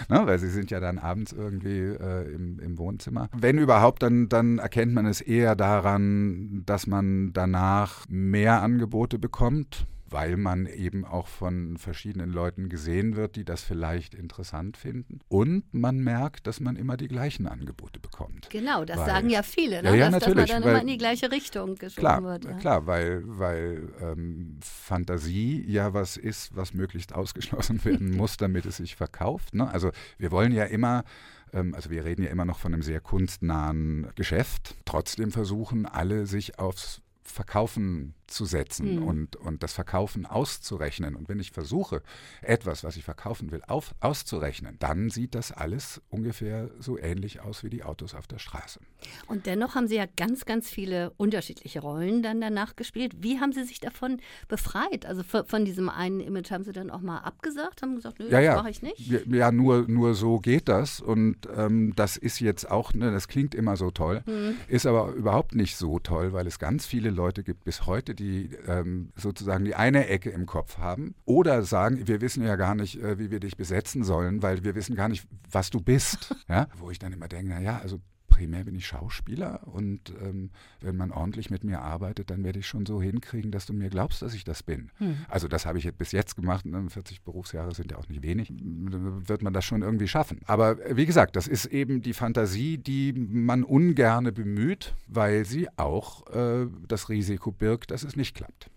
ne, 0.08 0.22
weil 0.24 0.38
sie 0.38 0.50
sind 0.50 0.70
ja 0.70 0.80
dann 0.80 0.98
abends 0.98 1.32
irgendwie 1.32 1.78
äh, 1.78 2.32
im, 2.34 2.58
im, 2.58 2.78
Wohnzimmer. 2.78 3.28
Wenn 3.36 3.58
überhaupt, 3.58 4.02
dann, 4.02 4.28
dann 4.28 4.58
erkennt 4.58 4.92
man 4.94 5.06
es 5.06 5.20
eher 5.20 5.54
daran, 5.54 6.62
dass 6.66 6.86
man 6.86 7.32
danach 7.32 8.06
mehr 8.08 8.62
Angebote 8.62 9.18
bekommt 9.18 9.86
weil 10.12 10.36
man 10.36 10.66
eben 10.66 11.04
auch 11.04 11.26
von 11.26 11.76
verschiedenen 11.76 12.30
Leuten 12.30 12.68
gesehen 12.68 13.16
wird, 13.16 13.36
die 13.36 13.44
das 13.44 13.62
vielleicht 13.62 14.14
interessant 14.14 14.76
finden. 14.76 15.20
Und 15.28 15.64
man 15.72 15.98
merkt, 15.98 16.46
dass 16.46 16.60
man 16.60 16.76
immer 16.76 16.96
die 16.96 17.08
gleichen 17.08 17.46
Angebote 17.46 17.98
bekommt. 17.98 18.48
Genau, 18.50 18.84
das 18.84 18.98
weil, 18.98 19.06
sagen 19.06 19.30
ja 19.30 19.42
viele, 19.42 19.82
ne? 19.82 19.90
ja, 19.90 19.94
ja, 19.94 20.10
dass, 20.10 20.20
natürlich, 20.20 20.50
dass 20.50 20.50
man 20.50 20.62
dann 20.62 20.64
weil, 20.64 20.70
immer 20.72 20.80
in 20.82 20.86
die 20.88 20.98
gleiche 20.98 21.30
Richtung 21.30 21.74
geschoben 21.76 22.00
klar, 22.00 22.22
wird. 22.22 22.44
Ja. 22.44 22.52
Klar, 22.54 22.86
weil, 22.86 23.22
weil 23.24 23.88
ähm, 24.00 24.58
Fantasie 24.62 25.64
ja 25.66 25.94
was 25.94 26.16
ist, 26.16 26.54
was 26.54 26.74
möglichst 26.74 27.14
ausgeschlossen 27.14 27.84
werden 27.84 28.16
muss, 28.16 28.36
damit 28.36 28.66
es 28.66 28.76
sich 28.76 28.96
verkauft. 28.96 29.54
Ne? 29.54 29.68
Also 29.68 29.90
wir 30.18 30.30
wollen 30.30 30.52
ja 30.52 30.64
immer 30.64 31.04
ähm, 31.52 31.74
also 31.74 31.90
wir 31.90 32.04
reden 32.04 32.22
ja 32.22 32.30
immer 32.30 32.44
noch 32.44 32.58
von 32.58 32.72
einem 32.72 32.82
sehr 32.82 33.00
kunstnahen 33.00 34.08
Geschäft. 34.14 34.76
Trotzdem 34.84 35.30
versuchen 35.30 35.86
alle 35.86 36.26
sich 36.26 36.58
aufs 36.58 37.02
Verkaufen 37.22 38.14
zu 38.26 38.44
setzen 38.44 38.96
mhm. 38.96 39.02
und, 39.06 39.36
und 39.36 39.62
das 39.62 39.72
Verkaufen 39.72 40.26
auszurechnen. 40.26 41.14
Und 41.16 41.28
wenn 41.28 41.40
ich 41.40 41.50
versuche, 41.50 42.02
etwas, 42.40 42.84
was 42.84 42.96
ich 42.96 43.04
verkaufen 43.04 43.50
will, 43.50 43.62
auf, 43.66 43.94
auszurechnen, 44.00 44.76
dann 44.78 45.10
sieht 45.10 45.34
das 45.34 45.52
alles 45.52 46.00
ungefähr 46.10 46.70
so 46.78 46.98
ähnlich 46.98 47.40
aus 47.40 47.62
wie 47.62 47.70
die 47.70 47.84
Autos 47.84 48.14
auf 48.14 48.26
der 48.26 48.38
Straße. 48.38 48.80
Und 49.26 49.46
dennoch 49.46 49.74
haben 49.74 49.88
Sie 49.88 49.96
ja 49.96 50.06
ganz, 50.16 50.44
ganz 50.44 50.68
viele 50.68 51.12
unterschiedliche 51.16 51.80
Rollen 51.80 52.22
dann 52.22 52.40
danach 52.40 52.76
gespielt. 52.76 53.14
Wie 53.18 53.40
haben 53.40 53.52
Sie 53.52 53.64
sich 53.64 53.80
davon 53.80 54.18
befreit? 54.48 55.06
Also 55.06 55.22
von 55.22 55.64
diesem 55.64 55.88
einen 55.88 56.20
Image 56.20 56.50
haben 56.50 56.64
Sie 56.64 56.72
dann 56.72 56.90
auch 56.90 57.00
mal 57.00 57.18
abgesagt, 57.18 57.82
haben 57.82 57.96
gesagt, 57.96 58.18
nö, 58.18 58.26
ja, 58.26 58.38
das 58.38 58.44
ja. 58.44 58.56
mache 58.56 58.70
ich 58.70 58.82
nicht? 58.82 59.26
Ja, 59.26 59.52
nur, 59.52 59.88
nur 59.88 60.14
so 60.14 60.38
geht 60.38 60.68
das. 60.68 61.00
Und 61.00 61.36
ähm, 61.54 61.92
das 61.96 62.16
ist 62.16 62.40
jetzt 62.40 62.70
auch, 62.70 62.94
ne, 62.94 63.10
das 63.10 63.28
klingt 63.28 63.54
immer 63.54 63.76
so 63.76 63.90
toll, 63.90 64.22
mhm. 64.26 64.56
ist 64.68 64.86
aber 64.86 65.12
überhaupt 65.12 65.54
nicht 65.54 65.76
so 65.76 65.98
toll, 65.98 66.32
weil 66.32 66.46
es 66.46 66.58
ganz 66.58 66.86
viele 66.86 67.10
Leute 67.10 67.42
gibt 67.42 67.64
bis 67.64 67.86
heute, 67.86 68.14
die 68.14 68.21
ähm, 68.66 69.12
sozusagen 69.16 69.64
die 69.64 69.74
eine 69.74 70.08
Ecke 70.08 70.30
im 70.30 70.46
Kopf 70.46 70.78
haben 70.78 71.14
oder 71.24 71.62
sagen, 71.62 72.06
wir 72.06 72.20
wissen 72.20 72.44
ja 72.44 72.56
gar 72.56 72.74
nicht, 72.74 73.00
äh, 73.00 73.18
wie 73.18 73.30
wir 73.30 73.40
dich 73.40 73.56
besetzen 73.56 74.04
sollen, 74.04 74.42
weil 74.42 74.64
wir 74.64 74.74
wissen 74.74 74.96
gar 74.96 75.08
nicht, 75.08 75.26
was 75.50 75.70
du 75.70 75.80
bist. 75.80 76.34
ja? 76.48 76.68
Wo 76.78 76.90
ich 76.90 76.98
dann 76.98 77.12
immer 77.12 77.28
denke, 77.28 77.50
naja, 77.50 77.80
also 77.82 77.98
primär 78.32 78.64
bin 78.64 78.74
ich 78.74 78.86
Schauspieler 78.86 79.66
und 79.66 80.14
ähm, 80.22 80.50
wenn 80.80 80.96
man 80.96 81.10
ordentlich 81.10 81.50
mit 81.50 81.64
mir 81.64 81.80
arbeitet, 81.80 82.30
dann 82.30 82.44
werde 82.44 82.60
ich 82.60 82.66
schon 82.66 82.86
so 82.86 83.02
hinkriegen, 83.02 83.50
dass 83.50 83.66
du 83.66 83.74
mir 83.74 83.90
glaubst, 83.90 84.22
dass 84.22 84.32
ich 84.32 84.42
das 84.42 84.62
bin. 84.62 84.90
Hm. 84.96 85.18
Also 85.28 85.48
das 85.48 85.66
habe 85.66 85.78
ich 85.78 85.92
bis 85.94 86.12
jetzt 86.12 86.34
gemacht, 86.34 86.64
40 86.64 87.18
ne, 87.18 87.22
Berufsjahre 87.24 87.74
sind 87.74 87.90
ja 87.90 87.98
auch 87.98 88.08
nicht 88.08 88.22
wenig, 88.22 88.50
wird 88.50 89.42
man 89.42 89.52
das 89.52 89.66
schon 89.66 89.82
irgendwie 89.82 90.08
schaffen. 90.08 90.40
Aber 90.46 90.78
wie 90.96 91.04
gesagt, 91.04 91.36
das 91.36 91.46
ist 91.46 91.66
eben 91.66 92.00
die 92.00 92.14
Fantasie, 92.14 92.78
die 92.78 93.12
man 93.12 93.64
ungerne 93.64 94.32
bemüht, 94.32 94.94
weil 95.06 95.44
sie 95.44 95.68
auch 95.76 96.26
äh, 96.34 96.66
das 96.88 97.10
Risiko 97.10 97.52
birgt, 97.52 97.90
dass 97.90 98.02
es 98.02 98.16
nicht 98.16 98.34
klappt. 98.34 98.70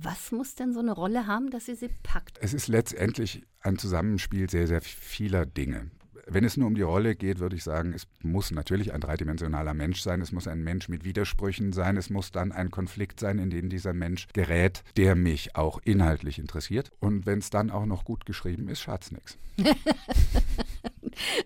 Was 0.00 0.32
muss 0.32 0.54
denn 0.54 0.72
so 0.72 0.80
eine 0.80 0.92
Rolle 0.92 1.26
haben, 1.26 1.50
dass 1.50 1.66
sie 1.66 1.74
sie 1.74 1.90
packt? 2.02 2.38
Es 2.40 2.54
ist 2.54 2.68
letztendlich 2.68 3.42
ein 3.60 3.76
Zusammenspiel 3.76 4.48
sehr, 4.48 4.66
sehr 4.66 4.80
vieler 4.80 5.44
Dinge 5.44 5.90
wenn 6.26 6.44
es 6.44 6.56
nur 6.56 6.66
um 6.66 6.74
die 6.74 6.82
Rolle 6.82 7.14
geht, 7.14 7.38
würde 7.40 7.56
ich 7.56 7.64
sagen, 7.64 7.92
es 7.92 8.06
muss 8.22 8.50
natürlich 8.50 8.92
ein 8.92 9.00
dreidimensionaler 9.00 9.74
Mensch 9.74 10.00
sein, 10.00 10.20
es 10.20 10.32
muss 10.32 10.46
ein 10.48 10.62
Mensch 10.62 10.88
mit 10.88 11.04
Widersprüchen 11.04 11.72
sein, 11.72 11.96
es 11.96 12.10
muss 12.10 12.30
dann 12.30 12.52
ein 12.52 12.70
Konflikt 12.70 13.20
sein, 13.20 13.38
in 13.38 13.50
den 13.50 13.68
dieser 13.68 13.92
Mensch 13.92 14.28
gerät, 14.32 14.82
der 14.96 15.14
mich 15.14 15.56
auch 15.56 15.80
inhaltlich 15.84 16.38
interessiert. 16.38 16.90
Und 17.00 17.26
wenn 17.26 17.38
es 17.38 17.50
dann 17.50 17.70
auch 17.70 17.86
noch 17.86 18.04
gut 18.04 18.26
geschrieben 18.26 18.68
ist, 18.68 18.80
schadet 18.80 19.04
es 19.04 19.12
nichts. 19.12 19.38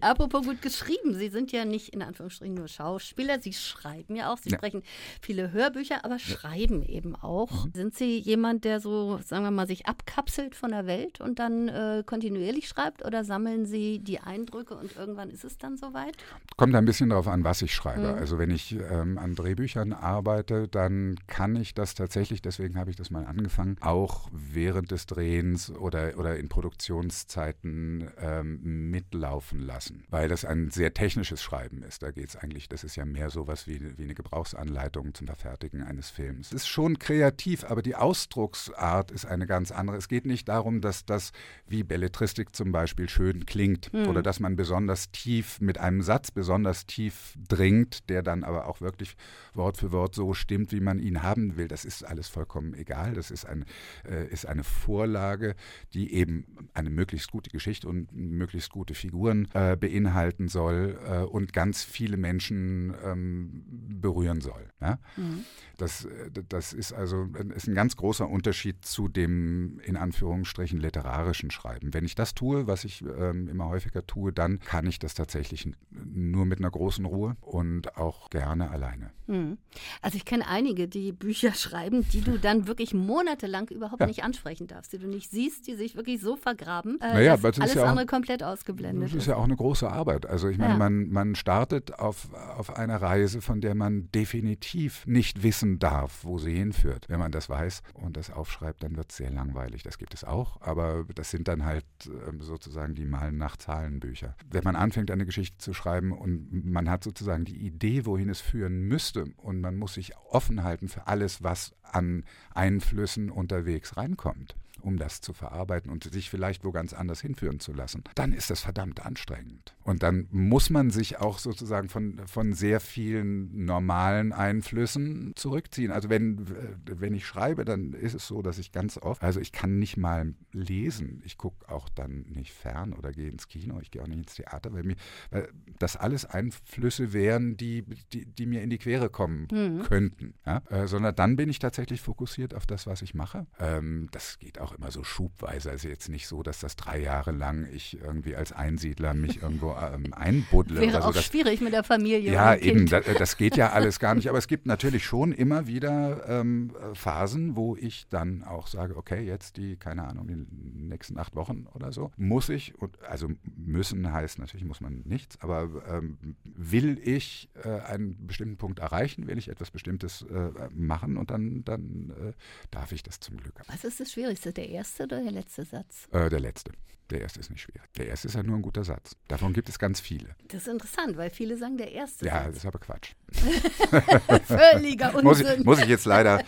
Apropos 0.01 0.45
gut 0.45 0.63
geschrieben, 0.63 1.15
Sie 1.15 1.29
sind 1.29 1.53
ja 1.53 1.65
nicht 1.65 1.91
in 1.91 2.03
Anführungsstrichen 2.03 2.55
nur 2.55 2.69
Schauspieler, 2.69 3.41
Sie 3.41 3.53
schreiben 3.53 4.17
ja 4.17 4.33
auch, 4.33 4.39
Sie 4.39 4.51
ja. 4.51 4.57
sprechen 4.57 4.83
viele 5.21 5.53
Hörbücher, 5.53 6.05
aber 6.05 6.19
schreiben 6.19 6.83
ja. 6.83 6.89
eben 6.89 7.17
auch. 7.17 7.67
Mhm. 7.67 7.73
Sind 7.75 7.95
Sie 7.95 8.19
jemand, 8.19 8.65
der 8.65 8.81
so, 8.81 9.19
sagen 9.25 9.45
wir 9.45 9.51
mal, 9.51 9.67
sich 9.67 9.87
abkapselt 9.87 10.55
von 10.55 10.71
der 10.71 10.87
Welt 10.87 11.21
und 11.21 11.39
dann 11.39 11.69
äh, 11.69 12.03
kontinuierlich 12.07 12.69
schreibt 12.69 13.05
oder 13.05 13.25
sammeln 13.25 13.67
Sie 13.67 13.99
die 13.99 14.21
Eindrücke 14.21 14.76
und 14.77 14.97
irgendwann 14.97 15.31
ist 15.31 15.45
es 15.45 15.59
dann 15.59 15.77
soweit? 15.77 16.17
Kommt 16.57 16.75
ein 16.75 16.85
bisschen 16.85 17.11
darauf 17.11 17.29
an, 17.29 17.45
was 17.45 17.63
ich 17.63 17.75
schreibe. 17.75 18.13
Mhm. 18.13 18.19
Also 18.19 18.39
wenn 18.39 18.51
ich 18.51 18.73
ähm, 18.73 19.19
an 19.19 19.35
Drehbüchern 19.35 19.93
arbeite, 19.93 20.69
dann 20.69 21.17
kann 21.27 21.57
ich 21.57 21.75
das 21.75 21.95
tatsächlich, 21.95 22.43
deswegen 22.43 22.79
habe 22.79 22.91
ich 22.91 22.97
das 22.97 23.11
mal 23.11 23.27
angefangen, 23.27 23.77
auch 23.81 24.29
während 24.33 24.91
des 24.91 25.07
Drehens 25.07 25.71
oder, 25.71 26.19
oder 26.19 26.37
in 26.37 26.49
Produktionszeiten 26.49 28.11
ähm, 28.19 28.91
mitlaufen 28.91 29.61
lassen, 29.61 30.05
weil 30.11 30.29
das 30.29 30.45
ein 30.45 30.71
sehr 30.71 30.95
technisches 30.95 31.43
Schreiben 31.43 31.83
ist. 31.83 32.03
Da 32.03 32.11
geht 32.11 32.29
es 32.29 32.37
eigentlich, 32.37 32.69
das 32.69 32.85
ist 32.85 32.97
ja 32.97 33.05
mehr 33.05 33.31
sowas 33.31 33.67
wie, 33.67 33.99
wie 33.99 34.05
eine 34.05 34.15
Gebrauchsanleitung 34.15 35.15
zum 35.15 35.27
Verfertigen 35.27 35.83
eines 35.83 36.11
Films. 36.11 36.49
Es 36.49 36.63
ist 36.63 36.69
schon 36.69 36.99
kreativ, 36.99 37.65
aber 37.65 37.83
die 37.83 37.95
Ausdrucksart 37.95 39.11
ist 39.11 39.27
eine 39.27 39.47
ganz 39.47 39.71
andere. 39.71 39.97
Es 39.97 40.09
geht 40.09 40.27
nicht 40.27 40.49
darum, 40.49 40.81
dass 40.81 41.05
das 41.05 41.33
wie 41.67 41.83
Belletristik 41.83 42.55
zum 42.55 42.73
Beispiel 42.73 43.09
schön 43.09 43.47
klingt 43.47 43.93
hm. 43.93 44.09
oder 44.09 44.23
dass 44.23 44.41
man 44.41 44.56
besonders 44.57 45.11
tief 45.11 45.61
mit 45.61 45.79
einem 45.79 46.03
Satz 46.03 46.31
besonders 46.31 46.87
tief 46.87 47.35
dringt, 47.49 48.09
der 48.09 48.23
dann 48.23 48.45
aber 48.45 48.67
auch 48.67 48.81
wirklich 48.81 49.17
Wort 49.55 49.77
für 49.77 49.93
Wort 49.93 50.15
so 50.15 50.35
stimmt, 50.35 50.73
wie 50.73 50.81
man 50.81 50.99
ihn 50.99 51.23
haben 51.23 51.57
will. 51.57 51.69
Das 51.69 51.85
ist 51.85 52.05
alles 52.05 52.29
vollkommen 52.29 52.75
egal. 52.75 53.15
Das 53.15 53.31
ist, 53.31 53.47
ein, 53.47 53.65
äh, 54.09 54.27
ist 54.29 54.47
eine 54.47 54.65
Vorlage, 54.65 55.55
die 55.95 56.13
eben 56.13 56.69
eine 56.75 56.91
möglichst 56.91 57.31
gute 57.31 57.51
Geschichte 57.51 57.89
und 57.89 58.13
möglichst 58.13 58.71
gute 58.71 58.95
Figuren 58.95 59.49
äh, 59.55 59.77
beinhalten 59.77 60.49
soll 60.49 60.99
äh, 61.07 61.19
und 61.21 61.53
ganz 61.53 61.83
viele 61.85 62.17
Menschen 62.17 62.95
ähm, 63.05 63.65
berühren 64.01 64.41
soll. 64.41 64.69
Ja? 64.81 64.99
Mhm. 65.17 65.45
Das, 65.79 66.05
äh, 66.05 66.31
das 66.49 66.73
ist 66.73 66.93
also 66.93 67.29
ist 67.55 67.69
ein 67.69 67.75
ganz 67.75 67.97
großer 67.97 68.29
Unterschied 68.29 68.85
zu 68.85 69.09
dem 69.09 69.81
in 69.81 69.97
Anführungsstrichen 69.97 70.81
literarischen 70.81 71.51
Schreiben. 71.51 71.93
Wenn 71.93 72.05
ich 72.05 72.15
das 72.15 72.35
tue, 72.35 72.67
was 72.67 72.85
ich 72.85 73.03
ähm, 73.03 73.49
immer 73.49 73.69
häufiger 73.69 74.07
tue, 74.07 74.33
dann 74.33 74.46
kann 74.61 74.87
ich 74.87 74.99
das 74.99 75.15
tatsächlich 75.15 75.69
nur 75.91 76.47
mit 76.47 76.59
einer 76.59 76.71
großen 76.71 77.05
Ruhe 77.05 77.37
und 77.41 77.97
auch 77.97 78.31
gerne 78.31 78.71
alleine. 78.71 79.11
Mhm. 79.27 79.59
Also 80.03 80.17
ich 80.17 80.25
kenne 80.25 80.47
einige, 80.47 80.89
die 80.89 81.13
Bücher 81.13 81.53
schreiben, 81.55 82.07
die 82.13 82.21
du 82.21 82.39
dann 82.39 82.67
wirklich 82.67 82.95
monatelang 82.95 83.69
überhaupt 83.69 84.01
ja. 84.01 84.07
nicht 84.07 84.23
ansprechen 84.23 84.67
darfst, 84.67 84.93
die 84.93 84.99
du 84.99 85.09
nicht 85.09 85.31
siehst, 85.31 85.67
die 85.67 85.75
sich 85.75 85.97
wirklich 85.97 86.21
so 86.21 86.37
vergraben, 86.37 87.01
äh, 87.01 87.15
naja, 87.15 87.37
dass 87.37 87.61
alles 87.61 87.75
ja 87.75 87.85
andere 87.85 88.07
komplett 88.07 88.43
ausgeblendet. 88.43 89.11
Das 89.11 89.15
ist 89.15 89.27
ja 89.27 89.37
auch 89.37 89.45
eine 89.45 89.57
große 89.57 89.89
Arbeit. 89.89 90.27
Also 90.27 90.49
ich 90.49 90.59
meine, 90.59 90.75
ja. 90.75 90.79
man, 90.79 91.09
man 91.11 91.35
startet 91.35 91.99
auf, 91.99 92.33
auf 92.33 92.77
einer 92.77 93.01
Reise, 93.03 93.41
von 93.41 93.61
der 93.61 93.75
man 93.75 94.11
definitiv 94.13 95.07
nicht 95.07 95.43
wissen 95.43 95.79
darf, 95.79 96.25
wo 96.25 96.39
sie 96.39 96.55
hinführt. 96.55 97.09
Wenn 97.09 97.19
man 97.19 97.33
das 97.33 97.49
weiß 97.49 97.83
und 97.95 98.17
das 98.17 98.31
aufschreibt, 98.31 98.83
dann 98.83 98.97
wird 98.97 99.11
es 99.11 99.17
sehr 99.17 99.31
langweilig. 99.31 99.83
Das 99.83 99.99
gibt 99.99 100.15
es 100.15 100.25
auch, 100.25 100.61
aber 100.61 101.05
das 101.15 101.31
sind 101.31 101.49
dann 101.49 101.65
halt 101.65 101.85
äh, 102.07 102.43
sozusagen 102.43 102.95
die 102.95 103.05
Malen 103.05 103.37
nach 103.37 103.57
Zahlen 103.57 104.01
Bücher. 104.01 104.36
Wenn 104.51 104.65
man 104.65 104.77
anfängt, 104.77 105.11
eine 105.11 105.27
Geschichte 105.27 105.59
zu 105.59 105.73
schreiben 105.73 106.13
und 106.13 106.65
man 106.65 106.89
hat 106.89 107.03
sozusagen 107.05 107.45
die 107.45 107.67
Idee, 107.67 108.07
wohin 108.07 108.29
es 108.29 108.41
führen 108.41 108.83
müsste 108.83 109.25
und 109.37 109.61
man 109.61 109.77
muss 109.77 109.95
sich 109.95 110.17
offen 110.31 110.63
halten 110.63 110.89
für 110.89 111.07
alles, 111.07 111.43
was 111.43 111.75
an 111.83 112.25
Einflüssen 112.55 113.31
unterwegs 113.31 113.97
reinkommt 113.97 114.57
um 114.87 114.99
das 114.99 115.21
zu 115.21 115.33
verarbeiten 115.33 115.91
und 115.91 116.05
sich 116.05 116.31
vielleicht 116.31 116.65
wo 116.65 116.71
ganz 116.71 116.93
anders 116.93 117.21
hinführen 117.21 117.59
zu 117.59 117.73
lassen, 117.73 118.05
dann 118.15 118.33
ist 118.33 118.51
das 118.51 118.61
verdammt 118.61 119.05
anstrengend. 119.05 119.75
Und 119.83 120.05
dann 120.05 120.29
muss 120.31 120.71
man 120.71 120.91
sich 120.91 121.19
auch 121.19 121.41
sozusagen 121.41 121.89
von, 121.89 122.21
von 122.27 122.53
sehr 122.55 122.79
vielen 122.79 123.65
normalen 123.65 124.33
Einflüssen 124.33 125.33
zurückziehen. 125.35 125.91
Also 125.91 126.09
wenn, 126.09 126.47
wenn 126.85 127.15
ich 127.15 127.27
schreibe, 127.27 127.65
dann 127.65 127.95
ist 127.95 128.15
es 128.15 128.29
so, 128.29 128.43
dass 128.43 128.59
ich 128.59 128.71
ganz 128.71 128.97
oft, 128.97 129.25
also 129.25 129.41
ich 129.41 129.51
kann 129.51 129.81
nicht 129.81 129.97
mal 129.97 130.35
lesen. 130.53 131.21
Ich 131.25 131.37
gucke 131.37 131.69
auch 131.69 131.89
dann 131.89 132.23
nicht 132.29 132.53
fern 132.53 132.93
oder 132.93 133.11
gehe 133.11 133.29
ins 133.29 133.49
Kino, 133.49 133.81
ich 133.81 133.91
gehe 133.91 134.03
auch 134.03 134.07
nicht 134.07 134.19
ins 134.19 134.35
Theater, 134.35 134.73
weil, 134.73 134.85
mir, 134.85 134.97
weil 135.31 135.49
das 135.81 135.97
alles 135.97 136.25
Einflüsse 136.25 137.13
wären, 137.13 137.57
die, 137.57 137.83
die, 138.13 138.25
die 138.25 138.47
mir 138.47 138.63
in 138.63 138.71
die 138.71 138.79
Quere 138.79 139.11
kommen 139.11 139.49
mhm. 139.51 139.83
könnten. 139.83 140.35
Ja? 140.47 140.63
Äh, 140.71 140.87
sondern 140.87 141.17
dann 141.17 141.35
bin 141.35 141.49
ich 141.49 141.59
tatsächlich 141.59 142.01
fokussiert 142.01 142.55
auf 142.55 142.67
das, 142.67 142.87
was 142.87 143.03
ich 143.03 143.15
mache. 143.15 143.49
Ähm, 143.59 144.09
das 144.13 144.39
geht 144.39 144.61
auch 144.61 144.76
immer 144.79 144.91
so 144.91 145.05
schubweise. 145.05 145.71
Also 145.71 145.89
jetzt 145.89 146.09
nicht 146.09 146.27
so, 146.27 146.43
dass 146.43 146.61
das 146.61 146.77
drei 146.77 147.01
Jahre 147.01 147.33
lang 147.33 147.69
ich 147.73 148.01
irgendwie 148.01 148.37
als 148.37 148.53
Einsiedler 148.53 149.15
mich 149.15 149.43
irgendwo 149.43 149.77
ähm, 149.77 150.13
einbuddle. 150.13 150.81
Wäre 150.81 151.03
so. 151.03 151.09
auch 151.09 151.15
das, 151.15 151.25
schwierig 151.25 151.61
mit 151.61 151.73
der 151.73 151.85
Familie. 151.85 152.33
Ja, 152.33 152.55
eben, 152.55 152.87
das, 152.87 153.05
das, 153.19 153.37
geht 153.37 153.57
ja 153.57 153.71
alles 153.73 153.99
gar 153.99 154.15
nicht. 154.15 154.29
Aber 154.29 154.39
es 154.39 154.49
gibt 154.49 154.67
natürlich 154.67 155.05
schon 155.05 155.33
immer 155.33 155.67
wieder 155.67 156.29
ähm, 156.29 156.73
Phasen, 156.95 157.57
wo 157.57 157.77
ich 157.77 158.07
dann 158.09 158.45
auch 158.45 158.67
sage, 158.67 158.97
okay, 158.97 159.25
jetzt 159.25 159.57
die, 159.57 159.77
keine 159.77 160.05
Ahnung, 160.05 160.29
die 160.29 160.47
nächsten 160.87 161.19
acht 161.19 161.35
Wochen 161.37 161.67
oder 161.75 161.93
so, 161.93 162.13
muss 162.17 162.49
ich, 162.49 162.75
und, 162.81 163.03
also 163.03 163.29
müssen 163.57 164.13
heißt 164.13 164.39
natürlich, 164.39 164.65
muss 164.65 164.81
man 164.81 165.03
nichts, 165.05 165.41
aber 165.41 165.69
ähm, 165.89 166.37
will 166.45 166.99
ich 167.03 167.49
äh, 167.65 167.69
einen 167.81 168.27
bestimmten 168.27 168.57
Punkt 168.57 168.79
erreichen, 168.79 169.27
will 169.27 169.39
ich 169.39 169.49
etwas 169.49 169.71
Bestimmtes 169.71 170.23
äh, 170.23 170.51
machen 170.71 171.17
und 171.17 171.31
dann, 171.31 171.65
dann 171.65 172.11
äh, 172.11 172.33
darf 172.71 172.93
ich 172.93 173.03
das 173.03 173.21
zum 173.21 173.37
Glück. 173.37 173.55
Was 173.69 173.85
ist 173.85 174.01
das 174.01 174.13
Schwierigste? 174.13 174.53
Der 174.53 174.66
erste 174.69 175.05
oder 175.05 175.23
der 175.23 175.33
letzte 175.33 175.65
Satz? 175.65 176.09
Äh, 176.13 176.29
der 176.29 176.41
letzte. 176.41 176.73
Der 177.11 177.21
erste 177.21 177.39
ist 177.39 177.51
nicht 177.51 177.61
schwierig. 177.61 177.89
Der 177.97 178.09
erste 178.09 178.27
ist 178.27 178.35
ja 178.35 178.43
nur 178.43 178.57
ein 178.57 178.63
guter 178.63 178.83
Satz. 178.83 179.17
Davon 179.29 179.53
gibt 179.53 179.69
es 179.69 179.79
ganz 179.79 180.01
viele. 180.01 180.35
Das 180.49 180.63
ist 180.63 180.69
interessant, 180.69 181.17
weil 181.17 181.31
viele 181.31 181.57
sagen 181.57 181.77
der 181.77 181.93
erste 181.93 182.27
ja, 182.27 182.33
Satz. 182.33 182.43
Ja, 182.43 182.49
das 182.49 182.57
ist 182.57 182.67
aber 182.67 182.79
Quatsch. 182.81 183.13
Völliger 184.45 185.15
Unsinn. 185.15 185.25
muss, 185.25 185.41
ich, 185.41 185.65
muss 185.65 185.79
ich 185.81 185.89
jetzt 185.89 186.07
leider 186.07 186.43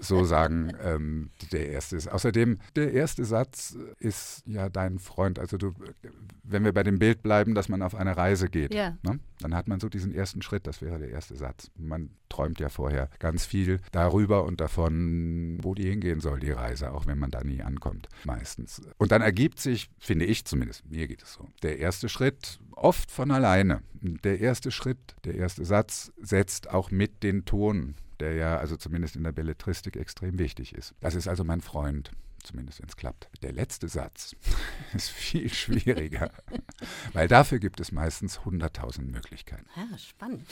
so 0.00 0.24
sagen, 0.24 0.72
ähm, 0.82 1.30
der 1.52 1.70
erste 1.70 1.96
ist. 1.96 2.08
Außerdem, 2.08 2.58
der 2.76 2.92
erste 2.92 3.24
Satz 3.24 3.76
ist 3.98 4.42
ja 4.46 4.68
dein 4.68 4.98
Freund. 4.98 5.38
Also 5.38 5.56
du, 5.56 5.72
wenn 6.42 6.64
wir 6.64 6.72
bei 6.72 6.82
dem 6.82 6.98
Bild 6.98 7.22
bleiben, 7.22 7.54
dass 7.54 7.68
man 7.68 7.82
auf 7.82 7.94
eine 7.94 8.16
Reise 8.16 8.48
geht, 8.48 8.74
ja. 8.74 8.96
ne? 9.02 9.20
dann 9.40 9.54
hat 9.54 9.68
man 9.68 9.80
so 9.80 9.88
diesen 9.88 10.12
ersten 10.12 10.42
Schritt, 10.42 10.66
das 10.66 10.82
wäre 10.82 10.98
der 10.98 11.10
erste 11.10 11.36
Satz. 11.36 11.70
Man 11.76 12.10
träumt 12.28 12.58
ja 12.60 12.68
vorher 12.68 13.08
ganz 13.18 13.44
viel 13.44 13.80
darüber 13.92 14.44
und 14.44 14.60
davon, 14.60 15.58
wo 15.62 15.74
die 15.74 15.88
hingehen 15.88 16.20
soll, 16.20 16.40
die 16.40 16.50
Reise, 16.50 16.92
auch 16.92 17.06
wenn 17.06 17.18
man 17.18 17.30
da 17.30 17.44
nie 17.44 17.62
ankommt, 17.62 18.08
meistens. 18.24 18.82
Und 18.98 19.12
dann 19.12 19.22
ergibt 19.22 19.60
sich, 19.60 19.90
finde 19.98 20.24
ich 20.24 20.44
zumindest, 20.44 20.84
mir 20.90 21.06
geht 21.06 21.22
es 21.22 21.34
so, 21.34 21.48
der 21.62 21.78
erste 21.78 22.08
Schritt 22.08 22.58
oft 22.72 23.10
von 23.10 23.30
alleine. 23.30 23.82
Der 24.02 24.40
erste 24.40 24.70
Schritt, 24.70 24.98
der 25.24 25.36
erste 25.36 25.64
Satz 25.64 26.12
setzt 26.24 26.70
auch 26.70 26.90
mit 26.90 27.22
den 27.22 27.44
Ton 27.44 27.94
der 28.20 28.34
ja 28.34 28.56
also 28.58 28.76
zumindest 28.76 29.16
in 29.16 29.24
der 29.24 29.32
Belletristik 29.32 29.96
extrem 29.96 30.38
wichtig 30.38 30.74
ist. 30.74 30.94
Das 31.00 31.14
ist 31.14 31.28
also 31.28 31.44
mein 31.44 31.60
Freund 31.60 32.10
zumindest 32.44 32.80
wenn 32.80 32.88
es 32.88 32.96
klappt. 32.96 33.28
Der 33.42 33.52
letzte 33.52 33.88
Satz 33.88 34.36
ist 34.94 35.10
viel 35.10 35.52
schwieriger, 35.52 36.30
weil 37.12 37.28
dafür 37.28 37.58
gibt 37.58 37.80
es 37.80 37.92
meistens 37.92 38.40
100.000 38.40 39.02
Möglichkeiten. 39.02 39.66
Ja, 39.76 39.98
spannend. 39.98 40.42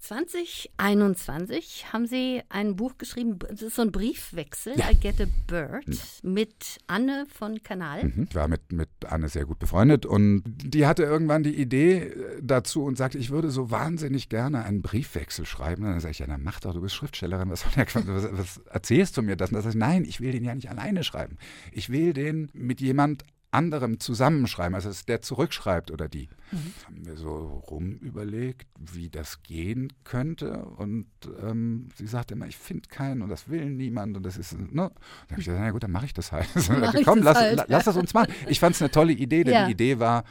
2021 0.00 1.92
haben 1.92 2.06
Sie 2.06 2.42
ein 2.48 2.76
Buch 2.76 2.98
geschrieben, 2.98 3.38
das 3.38 3.62
ist 3.62 3.76
so 3.76 3.82
ein 3.82 3.92
Briefwechsel, 3.92 4.78
ja. 4.78 4.90
I 4.90 4.94
Get 4.94 5.20
a 5.20 5.26
Bird, 5.46 5.84
ja. 5.86 5.94
mit 6.22 6.78
Anne 6.86 7.26
von 7.32 7.62
Kanal. 7.62 8.04
Mhm. 8.04 8.26
Ich 8.28 8.34
war 8.34 8.48
mit, 8.48 8.72
mit 8.72 8.88
Anne 9.06 9.28
sehr 9.28 9.44
gut 9.44 9.58
befreundet 9.58 10.06
und 10.06 10.42
die 10.46 10.86
hatte 10.86 11.02
irgendwann 11.02 11.42
die 11.42 11.54
Idee 11.54 11.98
äh, 11.98 12.40
dazu 12.42 12.84
und 12.84 12.96
sagte, 12.96 13.18
ich 13.18 13.30
würde 13.30 13.50
so 13.50 13.70
wahnsinnig 13.70 14.28
gerne 14.28 14.64
einen 14.64 14.82
Briefwechsel 14.82 15.46
schreiben. 15.46 15.84
Und 15.84 15.90
dann 15.90 16.00
sage 16.00 16.12
ich, 16.12 16.18
ja, 16.20 16.26
dann 16.26 16.42
mach 16.42 16.60
doch, 16.60 16.72
du 16.74 16.80
bist 16.80 16.94
Schriftstellerin, 16.94 17.50
was, 17.50 17.64
was, 17.76 17.94
was 17.94 18.58
erzählst 18.66 19.16
du 19.16 19.22
mir 19.22 19.36
das? 19.36 19.50
Und 19.50 19.56
das 19.56 19.66
heißt, 19.66 19.76
nein, 19.76 20.04
ich 20.04 20.20
will 20.20 20.32
den 20.32 20.44
ja 20.44 20.54
nicht 20.54 20.70
alleine 20.70 21.04
schreiben 21.04 21.27
schreiben. 21.28 21.38
Ich 21.72 21.90
will 21.90 22.12
den 22.12 22.50
mit 22.52 22.80
jemand 22.80 23.24
anderem 23.50 23.98
zusammenschreiben, 23.98 24.74
also 24.74 24.90
dass 24.90 25.06
der 25.06 25.22
zurückschreibt 25.22 25.90
oder 25.90 26.06
die. 26.06 26.28
Mhm. 26.52 26.72
Haben 26.84 27.06
wir 27.06 27.16
so 27.16 27.64
rumüberlegt, 27.70 28.68
wie 28.78 29.08
das 29.08 29.42
gehen 29.42 29.90
könnte 30.04 30.66
und 30.66 31.06
ähm, 31.42 31.88
sie 31.96 32.06
sagte 32.06 32.34
immer, 32.34 32.46
ich 32.46 32.58
finde 32.58 32.90
keinen 32.90 33.22
und 33.22 33.30
das 33.30 33.48
will 33.48 33.70
niemand 33.70 34.18
und 34.18 34.22
das 34.26 34.36
ist, 34.36 34.52
ne? 34.52 34.68
Dann 34.68 34.84
habe 34.84 35.40
ich 35.40 35.46
gesagt, 35.46 35.60
na 35.60 35.70
gut, 35.70 35.82
dann 35.82 35.92
mache 35.92 36.04
ich 36.04 36.12
das 36.12 36.30
halt. 36.30 36.46
Mach 36.68 36.94
Komm, 37.04 37.22
lass, 37.22 37.38
halt. 37.38 37.64
lass 37.68 37.86
das 37.86 37.96
uns 37.96 38.12
machen. 38.12 38.32
Ich 38.48 38.60
fand 38.60 38.74
es 38.74 38.82
eine 38.82 38.90
tolle 38.90 39.14
Idee, 39.14 39.44
denn 39.44 39.54
ja. 39.54 39.66
die 39.66 39.72
Idee 39.72 39.98
war, 39.98 40.24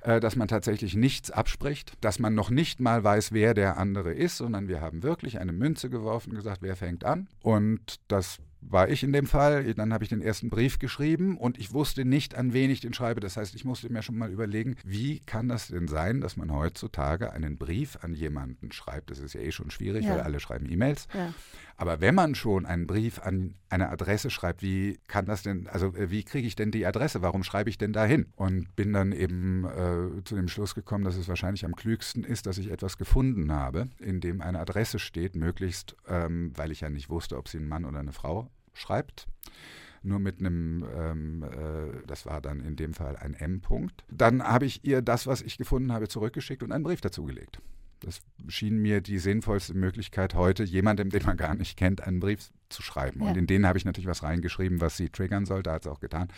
äh, 0.00 0.18
dass 0.18 0.34
man 0.34 0.48
tatsächlich 0.48 0.96
nichts 0.96 1.30
abspricht, 1.30 1.92
dass 2.00 2.18
man 2.18 2.34
noch 2.34 2.48
nicht 2.48 2.80
mal 2.80 3.04
weiß, 3.04 3.32
wer 3.32 3.52
der 3.52 3.76
andere 3.76 4.14
ist, 4.14 4.38
sondern 4.38 4.66
wir 4.66 4.80
haben 4.80 5.02
wirklich 5.02 5.40
eine 5.40 5.52
Münze 5.52 5.90
geworfen, 5.90 6.32
gesagt, 6.32 6.62
wer 6.62 6.74
fängt 6.74 7.04
an 7.04 7.28
und 7.42 8.00
das 8.08 8.38
war 8.62 8.88
ich 8.88 9.02
in 9.02 9.12
dem 9.12 9.26
Fall. 9.26 9.74
Dann 9.74 9.92
habe 9.92 10.04
ich 10.04 10.10
den 10.10 10.22
ersten 10.22 10.50
Brief 10.50 10.78
geschrieben 10.78 11.36
und 11.36 11.58
ich 11.58 11.72
wusste 11.72 12.04
nicht, 12.04 12.34
an 12.34 12.52
wen 12.52 12.70
ich 12.70 12.80
den 12.80 12.94
schreibe. 12.94 13.20
Das 13.20 13.36
heißt, 13.36 13.54
ich 13.54 13.64
musste 13.64 13.92
mir 13.92 14.02
schon 14.02 14.16
mal 14.16 14.30
überlegen, 14.30 14.76
wie 14.84 15.20
kann 15.20 15.48
das 15.48 15.68
denn 15.68 15.88
sein, 15.88 16.20
dass 16.20 16.36
man 16.36 16.52
heutzutage 16.52 17.32
einen 17.32 17.58
Brief 17.58 17.98
an 18.02 18.14
jemanden 18.14 18.72
schreibt? 18.72 19.10
Das 19.10 19.18
ist 19.18 19.34
ja 19.34 19.40
eh 19.40 19.52
schon 19.52 19.70
schwierig, 19.70 20.04
ja. 20.04 20.12
weil 20.12 20.20
alle 20.20 20.40
schreiben 20.40 20.70
E-Mails. 20.70 21.08
Ja. 21.12 21.34
Aber 21.76 22.00
wenn 22.00 22.14
man 22.14 22.34
schon 22.34 22.66
einen 22.66 22.86
Brief 22.86 23.20
an 23.20 23.54
eine 23.68 23.88
Adresse 23.88 24.30
schreibt, 24.30 24.62
wie 24.62 25.00
kann 25.08 25.26
das 25.26 25.42
denn, 25.42 25.66
also 25.68 25.94
äh, 25.94 26.10
wie 26.10 26.22
kriege 26.24 26.46
ich 26.46 26.56
denn 26.56 26.70
die 26.70 26.86
Adresse? 26.86 27.22
Warum 27.22 27.42
schreibe 27.42 27.70
ich 27.70 27.78
denn 27.78 27.92
dahin? 27.92 28.26
Und 28.36 28.74
bin 28.76 28.92
dann 28.92 29.12
eben 29.12 29.64
äh, 29.64 30.24
zu 30.24 30.36
dem 30.36 30.48
Schluss 30.48 30.74
gekommen, 30.74 31.04
dass 31.04 31.16
es 31.16 31.28
wahrscheinlich 31.28 31.64
am 31.64 31.76
klügsten 31.76 32.24
ist, 32.24 32.46
dass 32.46 32.58
ich 32.58 32.70
etwas 32.70 32.98
gefunden 32.98 33.52
habe, 33.52 33.88
in 33.98 34.20
dem 34.20 34.40
eine 34.40 34.60
Adresse 34.60 34.98
steht, 34.98 35.34
möglichst, 35.34 35.96
ähm, 36.08 36.52
weil 36.56 36.70
ich 36.70 36.80
ja 36.80 36.90
nicht 36.90 37.08
wusste, 37.08 37.36
ob 37.38 37.48
sie 37.48 37.58
ein 37.58 37.68
Mann 37.68 37.84
oder 37.84 37.98
eine 37.98 38.12
Frau 38.12 38.50
schreibt 38.74 39.26
nur 40.02 40.18
mit 40.18 40.40
einem, 40.40 40.84
ähm, 40.96 41.42
äh, 41.42 42.06
das 42.06 42.26
war 42.26 42.40
dann 42.40 42.60
in 42.60 42.76
dem 42.76 42.94
Fall 42.94 43.16
ein 43.16 43.34
M-Punkt. 43.34 44.04
Dann 44.10 44.42
habe 44.42 44.66
ich 44.66 44.84
ihr 44.84 45.02
das, 45.02 45.26
was 45.26 45.42
ich 45.42 45.58
gefunden 45.58 45.92
habe, 45.92 46.08
zurückgeschickt 46.08 46.62
und 46.62 46.72
einen 46.72 46.84
Brief 46.84 47.00
dazugelegt. 47.00 47.60
Das 48.02 48.20
schien 48.48 48.78
mir 48.78 49.00
die 49.00 49.18
sinnvollste 49.18 49.74
Möglichkeit 49.74 50.34
heute, 50.34 50.64
jemandem, 50.64 51.10
den 51.10 51.24
man 51.24 51.36
gar 51.36 51.54
nicht 51.54 51.76
kennt, 51.76 52.02
einen 52.02 52.20
Brief 52.20 52.50
zu 52.68 52.82
schreiben. 52.82 53.22
Ja. 53.22 53.28
Und 53.28 53.36
in 53.36 53.46
den 53.46 53.66
habe 53.66 53.78
ich 53.78 53.84
natürlich 53.84 54.08
was 54.08 54.22
reingeschrieben, 54.22 54.80
was 54.80 54.96
sie 54.96 55.08
triggern 55.08 55.46
sollte, 55.46 55.70
hat 55.70 55.86
es 55.86 55.90
auch 55.90 56.00
getan. 56.00 56.28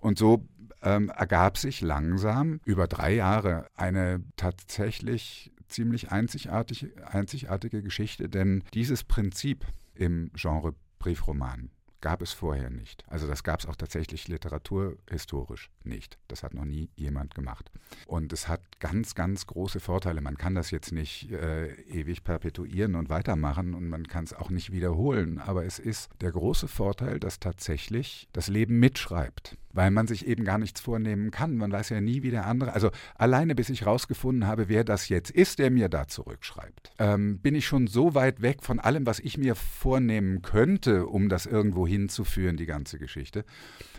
Und 0.00 0.18
so 0.18 0.46
ähm, 0.82 1.10
ergab 1.10 1.58
sich 1.58 1.80
langsam 1.80 2.60
über 2.64 2.86
drei 2.86 3.14
Jahre 3.14 3.66
eine 3.74 4.22
tatsächlich 4.36 5.52
ziemlich 5.68 6.10
einzigartige, 6.10 6.90
einzigartige 7.06 7.82
Geschichte, 7.82 8.28
denn 8.28 8.62
dieses 8.74 9.04
Prinzip 9.04 9.66
im 9.94 10.30
Genre 10.34 10.74
Briefroman 10.98 11.70
gab 12.00 12.22
es 12.22 12.32
vorher 12.32 12.70
nicht. 12.70 13.04
Also 13.08 13.26
das 13.26 13.42
gab 13.42 13.60
es 13.60 13.66
auch 13.66 13.76
tatsächlich 13.76 14.28
literaturhistorisch 14.28 15.70
nicht. 15.84 16.18
Das 16.28 16.42
hat 16.42 16.54
noch 16.54 16.64
nie 16.64 16.90
jemand 16.96 17.34
gemacht. 17.34 17.70
Und 18.06 18.32
es 18.32 18.48
hat 18.48 18.60
ganz, 18.78 19.14
ganz 19.14 19.46
große 19.46 19.80
Vorteile. 19.80 20.20
Man 20.20 20.38
kann 20.38 20.54
das 20.54 20.70
jetzt 20.70 20.92
nicht 20.92 21.30
äh, 21.32 21.72
ewig 21.82 22.24
perpetuieren 22.24 22.94
und 22.94 23.08
weitermachen 23.08 23.74
und 23.74 23.88
man 23.88 24.06
kann 24.06 24.24
es 24.24 24.32
auch 24.32 24.50
nicht 24.50 24.72
wiederholen. 24.72 25.38
Aber 25.38 25.64
es 25.64 25.78
ist 25.78 26.10
der 26.20 26.32
große 26.32 26.68
Vorteil, 26.68 27.18
dass 27.18 27.40
tatsächlich 27.40 28.28
das 28.32 28.48
Leben 28.48 28.78
mitschreibt 28.78 29.56
weil 29.72 29.90
man 29.90 30.06
sich 30.06 30.26
eben 30.26 30.44
gar 30.44 30.58
nichts 30.58 30.80
vornehmen 30.80 31.30
kann. 31.30 31.56
Man 31.56 31.72
weiß 31.72 31.90
ja 31.90 32.00
nie, 32.00 32.22
wie 32.22 32.30
der 32.30 32.46
andere. 32.46 32.72
Also 32.72 32.90
alleine 33.14 33.54
bis 33.54 33.68
ich 33.68 33.86
rausgefunden 33.86 34.46
habe, 34.46 34.68
wer 34.68 34.84
das 34.84 35.08
jetzt 35.08 35.30
ist, 35.30 35.58
der 35.58 35.70
mir 35.70 35.88
da 35.88 36.06
zurückschreibt, 36.06 36.92
ähm, 36.98 37.38
bin 37.38 37.54
ich 37.54 37.66
schon 37.66 37.86
so 37.86 38.14
weit 38.14 38.42
weg 38.42 38.62
von 38.62 38.80
allem, 38.80 39.06
was 39.06 39.20
ich 39.20 39.38
mir 39.38 39.54
vornehmen 39.54 40.42
könnte, 40.42 41.06
um 41.06 41.28
das 41.28 41.46
irgendwo 41.46 41.86
hinzuführen, 41.86 42.56
die 42.56 42.66
ganze 42.66 42.98
Geschichte, 42.98 43.44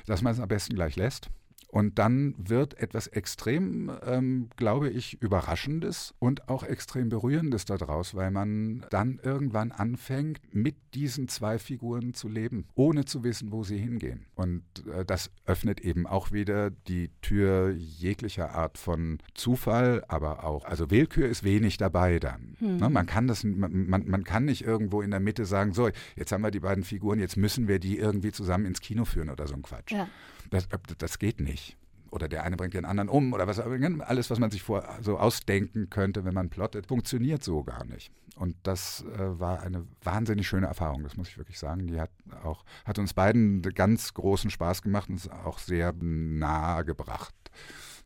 dass 0.05 0.21
man 0.21 0.33
es 0.33 0.39
am 0.39 0.47
besten 0.47 0.75
gleich 0.75 0.95
lässt 0.95 1.29
und 1.71 1.99
dann 1.99 2.33
wird 2.37 2.79
etwas 2.79 3.05
extrem, 3.07 3.91
ähm, 4.03 4.49
glaube 4.57 4.89
ich, 4.89 5.21
Überraschendes 5.21 6.15
und 6.17 6.49
auch 6.49 6.63
extrem 6.63 7.09
Berührendes 7.09 7.65
daraus, 7.65 8.15
weil 8.15 8.31
man 8.31 8.85
dann 8.89 9.19
irgendwann 9.21 9.71
anfängt, 9.71 10.41
mit 10.51 10.75
diesen 10.95 11.27
zwei 11.27 11.59
Figuren 11.59 12.15
zu 12.15 12.27
leben, 12.27 12.65
ohne 12.73 13.05
zu 13.05 13.23
wissen, 13.23 13.51
wo 13.51 13.63
sie 13.63 13.77
hingehen. 13.77 14.25
Und 14.33 14.63
äh, 14.91 15.05
das 15.05 15.29
öffnet 15.45 15.79
eben 15.81 16.07
auch 16.07 16.31
wieder 16.31 16.71
die 16.71 17.11
Tür 17.21 17.69
jeglicher 17.71 18.55
Art 18.55 18.79
von 18.79 19.19
Zufall, 19.35 20.03
aber 20.07 20.43
auch, 20.43 20.65
also 20.65 20.89
Willkür 20.89 21.29
ist 21.29 21.43
wenig 21.43 21.77
dabei 21.77 22.17
dann. 22.17 22.55
Hm. 22.57 22.77
Ne, 22.77 22.89
man 22.89 23.05
kann 23.05 23.27
das, 23.27 23.43
man, 23.43 23.87
man, 23.87 24.23
kann 24.23 24.45
nicht 24.45 24.63
irgendwo 24.63 25.03
in 25.03 25.11
der 25.11 25.19
Mitte 25.19 25.45
sagen, 25.45 25.73
so, 25.73 25.89
jetzt 26.15 26.31
haben 26.31 26.41
wir 26.41 26.51
die 26.51 26.61
beiden 26.61 26.83
Figuren, 26.83 27.19
jetzt 27.19 27.37
müssen 27.37 27.67
wir 27.67 27.77
die 27.77 27.99
irgendwie 27.99 28.31
zusammen 28.31 28.65
ins 28.65 28.81
Kino 28.81 29.05
führen 29.05 29.29
oder 29.29 29.47
so 29.47 29.53
ein 29.53 29.61
Quatsch. 29.61 29.91
Ja. 29.91 30.07
Das, 30.49 30.67
das 30.97 31.19
geht 31.19 31.39
nicht 31.39 31.77
oder 32.11 32.27
der 32.27 32.43
eine 32.43 32.57
bringt 32.57 32.73
den 32.73 32.85
anderen 32.85 33.09
um 33.09 33.33
oder 33.33 33.47
was 33.47 33.59
alles, 33.59 34.29
was 34.29 34.39
man 34.39 34.51
sich 34.51 34.63
vor 34.63 34.87
so 35.01 35.17
ausdenken 35.17 35.89
könnte, 35.89 36.25
wenn 36.25 36.33
man 36.33 36.49
plottet, 36.49 36.87
funktioniert 36.87 37.43
so 37.43 37.63
gar 37.63 37.85
nicht. 37.85 38.11
Und 38.35 38.55
das 38.63 39.03
äh, 39.17 39.39
war 39.39 39.61
eine 39.61 39.85
wahnsinnig 40.03 40.47
schöne 40.47 40.67
Erfahrung, 40.67 41.03
das 41.03 41.17
muss 41.17 41.27
ich 41.29 41.37
wirklich 41.37 41.59
sagen. 41.59 41.87
Die 41.87 41.99
hat 41.99 42.11
auch 42.43 42.63
hat 42.85 42.97
uns 42.99 43.13
beiden 43.13 43.61
ganz 43.61 44.13
großen 44.13 44.49
Spaß 44.49 44.81
gemacht 44.81 45.09
und 45.09 45.15
ist 45.15 45.31
auch 45.31 45.59
sehr 45.59 45.93
nahe 45.99 46.85
gebracht 46.85 47.35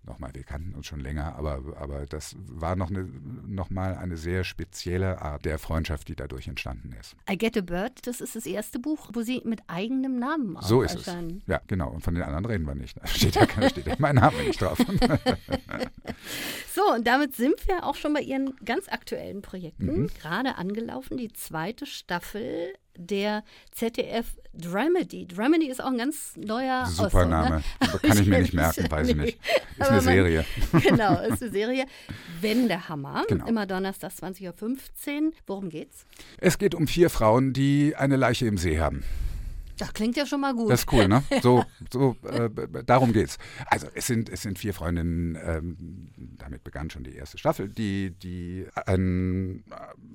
nochmal, 0.06 0.32
wir 0.34 0.44
kannten 0.44 0.74
uns 0.76 0.88
schon 0.88 1.00
länger, 1.00 1.36
aber, 1.36 1.62
aber 1.78 2.06
das 2.06 2.36
war 2.38 2.76
noch, 2.76 2.90
eine, 2.90 3.04
noch 3.48 3.70
mal 3.70 3.96
eine 3.96 4.18
sehr 4.18 4.44
spezielle 4.44 5.22
Art 5.22 5.46
der 5.46 5.60
Freundschaft, 5.60 6.08
die 6.08 6.16
dadurch 6.16 6.48
entstanden 6.48 6.96
ist. 7.00 7.16
I 7.30 7.38
Get 7.38 7.58
a 7.58 7.62
Bird, 7.62 8.06
das 8.08 8.22
ist 8.22 8.36
das 8.36 8.46
erste 8.46 8.80
Buch, 8.80 9.10
wo 9.14 9.22
Sie 9.22 9.42
mit 9.46 9.62
eigenem 9.68 10.20
Namen 10.20 10.58
So 10.62 10.82
ist 10.82 10.96
erscheinen. 10.96 11.40
es. 11.42 11.48
Ja, 11.48 11.62
genau. 11.68 11.90
Und 11.90 12.02
von 12.02 12.14
den 12.14 12.24
anderen 12.24 12.46
reden 12.46 12.66
wir 12.66 12.76
nicht. 12.76 12.98
Da 13.02 13.08
steht 13.08 13.36
ja, 13.36 13.70
steht 13.70 13.88
ja 13.88 13.96
mein 14.00 14.16
Name 14.16 14.44
nicht 14.44 14.62
drauf. 14.62 14.78
so, 16.74 16.94
und 16.94 17.08
damit 17.08 17.36
sind 17.36 17.68
wir 17.68 17.86
auch 17.86 17.96
schon 17.96 18.14
bei 18.14 18.22
Ihren 18.22 18.56
ganz 18.66 18.88
aktuellen 18.90 19.42
Projekten. 19.42 19.86
Mhm. 19.86 20.08
Gerade 20.20 20.56
angelaufen, 20.56 21.18
die 21.18 21.32
zweite 21.32 21.86
Staffel 21.86 22.74
der 22.98 23.44
ZDF 23.72 24.36
Dramedy. 24.54 25.28
Dramedy 25.28 25.68
ist 25.68 25.82
auch 25.82 25.88
ein 25.88 25.98
ganz 25.98 26.34
neuer 26.36 26.86
Super 26.86 27.06
Ausdruck, 27.08 27.30
Name. 27.30 27.64
Ne? 27.82 28.00
Kann 28.02 28.18
ich 28.20 28.28
mir 28.28 28.40
nicht 28.40 28.54
merken, 28.54 28.90
weiß 28.90 29.10
ich 29.10 29.16
nicht. 29.16 29.40
Ist 29.80 29.90
eine 29.90 30.02
Serie. 30.02 30.46
genau, 30.84 31.20
ist 31.22 31.42
eine 31.42 31.52
Serie. 31.52 31.86
Wendehammer. 32.40 33.24
Genau. 33.28 33.48
Immer 33.48 33.66
Donnerstag 33.66 34.12
20.15 34.12 35.28
Uhr. 35.28 35.32
Worum 35.48 35.70
geht's? 35.70 36.06
Es 36.38 36.58
geht 36.58 36.76
um 36.76 36.88
vier 36.88 37.10
Frauen, 37.10 37.54
die 37.54 37.96
eine 37.96 38.16
Leiche 38.16 38.46
im 38.46 38.58
See 38.58 38.80
haben. 38.80 39.04
Das 39.84 39.94
klingt 39.94 40.16
ja 40.16 40.26
schon 40.26 40.40
mal 40.40 40.54
gut. 40.54 40.72
Das 40.72 40.82
ist 40.82 40.94
cool, 40.94 41.08
ne? 41.08 41.24
So, 41.42 41.66
so 41.92 42.16
äh, 42.24 42.50
darum 42.86 43.12
geht's. 43.12 43.38
Also 43.66 43.88
es 43.94 44.08
sind, 44.08 44.30
es 44.30 44.42
sind 44.42 44.58
vier 44.58 44.74
Freundinnen, 44.74 45.38
ähm, 45.44 46.10
damit 46.38 46.64
begann 46.64 46.90
schon 46.90 47.04
die 47.04 47.16
erste 47.16 47.38
Staffel, 47.38 47.68
die, 47.68 48.12
die 48.12 48.66
ein, 48.86 49.66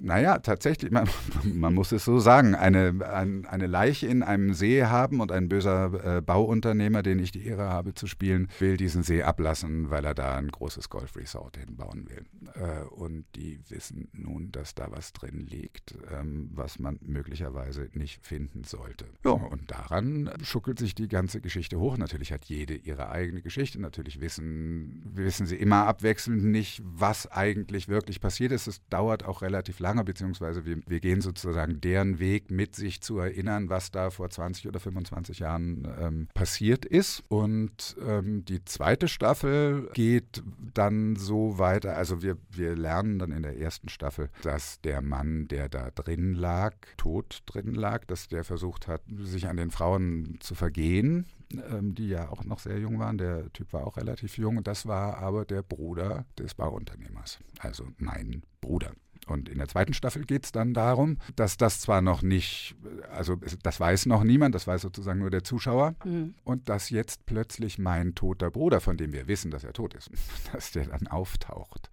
naja, 0.00 0.38
tatsächlich, 0.38 0.90
man, 0.90 1.08
man 1.44 1.74
muss 1.74 1.92
es 1.92 2.04
so 2.04 2.18
sagen, 2.18 2.54
eine, 2.54 2.94
ein, 3.12 3.44
eine 3.44 3.66
Leiche 3.66 4.06
in 4.06 4.22
einem 4.22 4.54
See 4.54 4.84
haben 4.84 5.20
und 5.20 5.32
ein 5.32 5.50
böser 5.50 6.16
äh, 6.16 6.20
Bauunternehmer, 6.22 7.02
den 7.02 7.18
ich 7.18 7.30
die 7.30 7.44
Ehre 7.44 7.68
habe 7.68 7.92
zu 7.92 8.06
spielen, 8.06 8.48
will 8.58 8.78
diesen 8.78 9.02
See 9.02 9.22
ablassen, 9.22 9.90
weil 9.90 10.04
er 10.06 10.14
da 10.14 10.36
ein 10.36 10.48
großes 10.48 10.88
Golfresort 10.88 11.58
hinbauen 11.58 12.08
will. 12.08 12.24
Äh, 12.54 12.84
und 12.88 13.26
die 13.36 13.60
wissen 13.68 14.08
nun, 14.12 14.50
dass 14.50 14.74
da 14.74 14.90
was 14.90 15.12
drin 15.12 15.46
liegt, 15.46 15.94
ähm, 16.10 16.50
was 16.54 16.78
man 16.78 16.98
möglicherweise 17.02 17.90
nicht 17.92 18.24
finden 18.24 18.64
sollte. 18.64 19.04
Ja, 19.24 19.32
und 19.58 19.70
daran 19.70 20.30
schuckelt 20.42 20.78
sich 20.78 20.94
die 20.94 21.08
ganze 21.08 21.40
Geschichte 21.40 21.78
hoch. 21.78 21.96
Natürlich 21.96 22.32
hat 22.32 22.44
jede 22.44 22.74
ihre 22.74 23.10
eigene 23.10 23.42
Geschichte. 23.42 23.80
Natürlich 23.80 24.20
wissen, 24.20 25.02
wissen 25.14 25.46
sie 25.46 25.56
immer 25.56 25.86
abwechselnd 25.86 26.44
nicht, 26.44 26.82
was 26.84 27.30
eigentlich 27.30 27.88
wirklich 27.88 28.20
passiert 28.20 28.52
ist. 28.52 28.66
Es 28.66 28.80
dauert 28.88 29.24
auch 29.24 29.42
relativ 29.42 29.80
lange, 29.80 30.04
beziehungsweise 30.04 30.64
wir, 30.64 30.78
wir 30.86 31.00
gehen 31.00 31.20
sozusagen 31.20 31.80
deren 31.80 32.18
Weg 32.18 32.50
mit 32.50 32.76
sich 32.76 33.00
zu 33.00 33.18
erinnern, 33.18 33.68
was 33.68 33.90
da 33.90 34.10
vor 34.10 34.30
20 34.30 34.68
oder 34.68 34.80
25 34.80 35.40
Jahren 35.40 35.88
ähm, 36.00 36.28
passiert 36.34 36.84
ist. 36.84 37.22
Und 37.28 37.96
ähm, 38.06 38.44
die 38.44 38.64
zweite 38.64 39.08
Staffel 39.08 39.90
geht 39.94 40.42
dann 40.74 41.16
so 41.16 41.58
weiter. 41.58 41.96
Also 41.96 42.22
wir, 42.22 42.36
wir 42.50 42.76
lernen 42.76 43.18
dann 43.18 43.32
in 43.32 43.42
der 43.42 43.58
ersten 43.58 43.88
Staffel, 43.88 44.30
dass 44.42 44.80
der 44.82 45.02
Mann, 45.02 45.48
der 45.48 45.68
da 45.68 45.90
drin 45.90 46.34
lag, 46.34 46.74
tot 46.96 47.42
drin 47.46 47.74
lag, 47.74 48.04
dass 48.04 48.28
der 48.28 48.44
versucht 48.44 48.88
hat, 48.88 49.02
sich 49.18 49.37
an 49.46 49.56
den 49.56 49.70
Frauen 49.70 50.38
zu 50.40 50.54
vergehen, 50.54 51.26
ähm, 51.70 51.94
die 51.94 52.08
ja 52.08 52.28
auch 52.28 52.44
noch 52.44 52.58
sehr 52.58 52.78
jung 52.78 52.98
waren. 52.98 53.18
Der 53.18 53.52
Typ 53.52 53.72
war 53.72 53.86
auch 53.86 53.96
relativ 53.96 54.36
jung 54.38 54.56
und 54.56 54.66
das 54.66 54.86
war 54.86 55.18
aber 55.18 55.44
der 55.44 55.62
Bruder 55.62 56.26
des 56.38 56.54
Bauunternehmers, 56.54 57.38
also 57.60 57.84
mein 57.98 58.42
Bruder. 58.60 58.92
Und 59.26 59.48
in 59.48 59.58
der 59.58 59.68
zweiten 59.68 59.92
Staffel 59.92 60.24
geht 60.24 60.46
es 60.46 60.52
dann 60.52 60.74
darum, 60.74 61.18
dass 61.36 61.56
das 61.56 61.80
zwar 61.80 62.00
noch 62.00 62.22
nicht, 62.22 62.76
also 63.10 63.36
das 63.62 63.78
weiß 63.78 64.06
noch 64.06 64.24
niemand, 64.24 64.54
das 64.54 64.66
weiß 64.66 64.80
sozusagen 64.80 65.20
nur 65.20 65.30
der 65.30 65.44
Zuschauer, 65.44 65.94
mhm. 66.04 66.34
und 66.44 66.68
dass 66.68 66.90
jetzt 66.90 67.26
plötzlich 67.26 67.78
mein 67.78 68.14
toter 68.14 68.50
Bruder, 68.50 68.80
von 68.80 68.96
dem 68.96 69.12
wir 69.12 69.28
wissen, 69.28 69.50
dass 69.50 69.64
er 69.64 69.72
tot 69.72 69.94
ist, 69.94 70.10
dass 70.52 70.72
der 70.72 70.86
dann 70.86 71.06
auftaucht. 71.06 71.90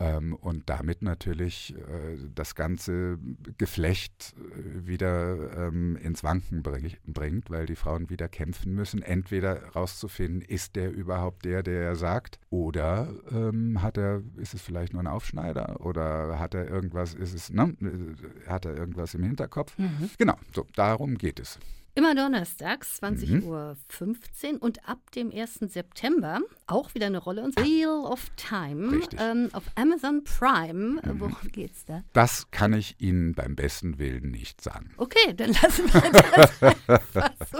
Ähm, 0.00 0.34
und 0.34 0.70
damit 0.70 1.02
natürlich 1.02 1.74
äh, 1.76 2.18
das 2.32 2.54
ganze 2.54 3.18
Geflecht 3.58 4.32
äh, 4.36 4.86
wieder 4.86 5.66
ähm, 5.66 5.96
ins 5.96 6.22
Wanken 6.22 6.62
bringt, 6.62 7.50
weil 7.50 7.66
die 7.66 7.74
Frauen 7.74 8.08
wieder 8.08 8.28
kämpfen 8.28 8.74
müssen, 8.74 9.02
entweder 9.02 9.70
rauszufinden, 9.74 10.40
ist 10.42 10.76
der 10.76 10.92
überhaupt 10.92 11.44
der, 11.44 11.64
der 11.64 11.82
er 11.82 11.96
sagt, 11.96 12.38
oder 12.48 13.12
ähm, 13.32 13.82
hat 13.82 13.98
er, 13.98 14.22
ist 14.36 14.54
es 14.54 14.62
vielleicht 14.62 14.92
nur 14.92 15.02
ein 15.02 15.08
Aufschneider 15.08 15.80
oder 15.80 16.38
hat 16.38 16.54
er 16.54 16.68
irgendwas, 16.68 17.14
ist 17.14 17.34
es, 17.34 17.50
ne, 17.50 17.74
äh, 17.82 18.48
hat 18.48 18.66
er 18.66 18.76
irgendwas 18.76 19.14
im 19.14 19.24
Hinterkopf? 19.24 19.76
Mhm. 19.78 20.10
Genau, 20.16 20.36
so 20.54 20.64
darum 20.76 21.18
geht 21.18 21.40
es. 21.40 21.58
Immer 21.98 22.14
donnerstags, 22.14 23.02
20.15 23.02 23.26
mhm. 23.26 23.42
Uhr 23.42 23.76
und 24.60 24.88
ab 24.88 25.10
dem 25.16 25.32
1. 25.32 25.54
September 25.62 26.38
auch 26.68 26.94
wieder 26.94 27.06
eine 27.06 27.18
Rolle. 27.18 27.42
Und 27.42 27.56
Wheel 27.56 27.88
of 27.88 28.30
Time 28.36 29.00
ähm, 29.18 29.48
auf 29.52 29.64
Amazon 29.74 30.22
Prime. 30.22 31.00
Mhm. 31.02 31.18
Worum 31.18 31.50
geht's 31.50 31.84
da? 31.86 32.04
Das 32.12 32.52
kann 32.52 32.72
ich 32.72 33.00
Ihnen 33.00 33.34
beim 33.34 33.56
besten 33.56 33.98
Willen 33.98 34.30
nicht 34.30 34.60
sagen. 34.60 34.90
Okay, 34.96 35.34
dann 35.34 35.54
lassen 35.54 35.92
wir 35.92 36.94
das 37.14 37.50
so 37.50 37.58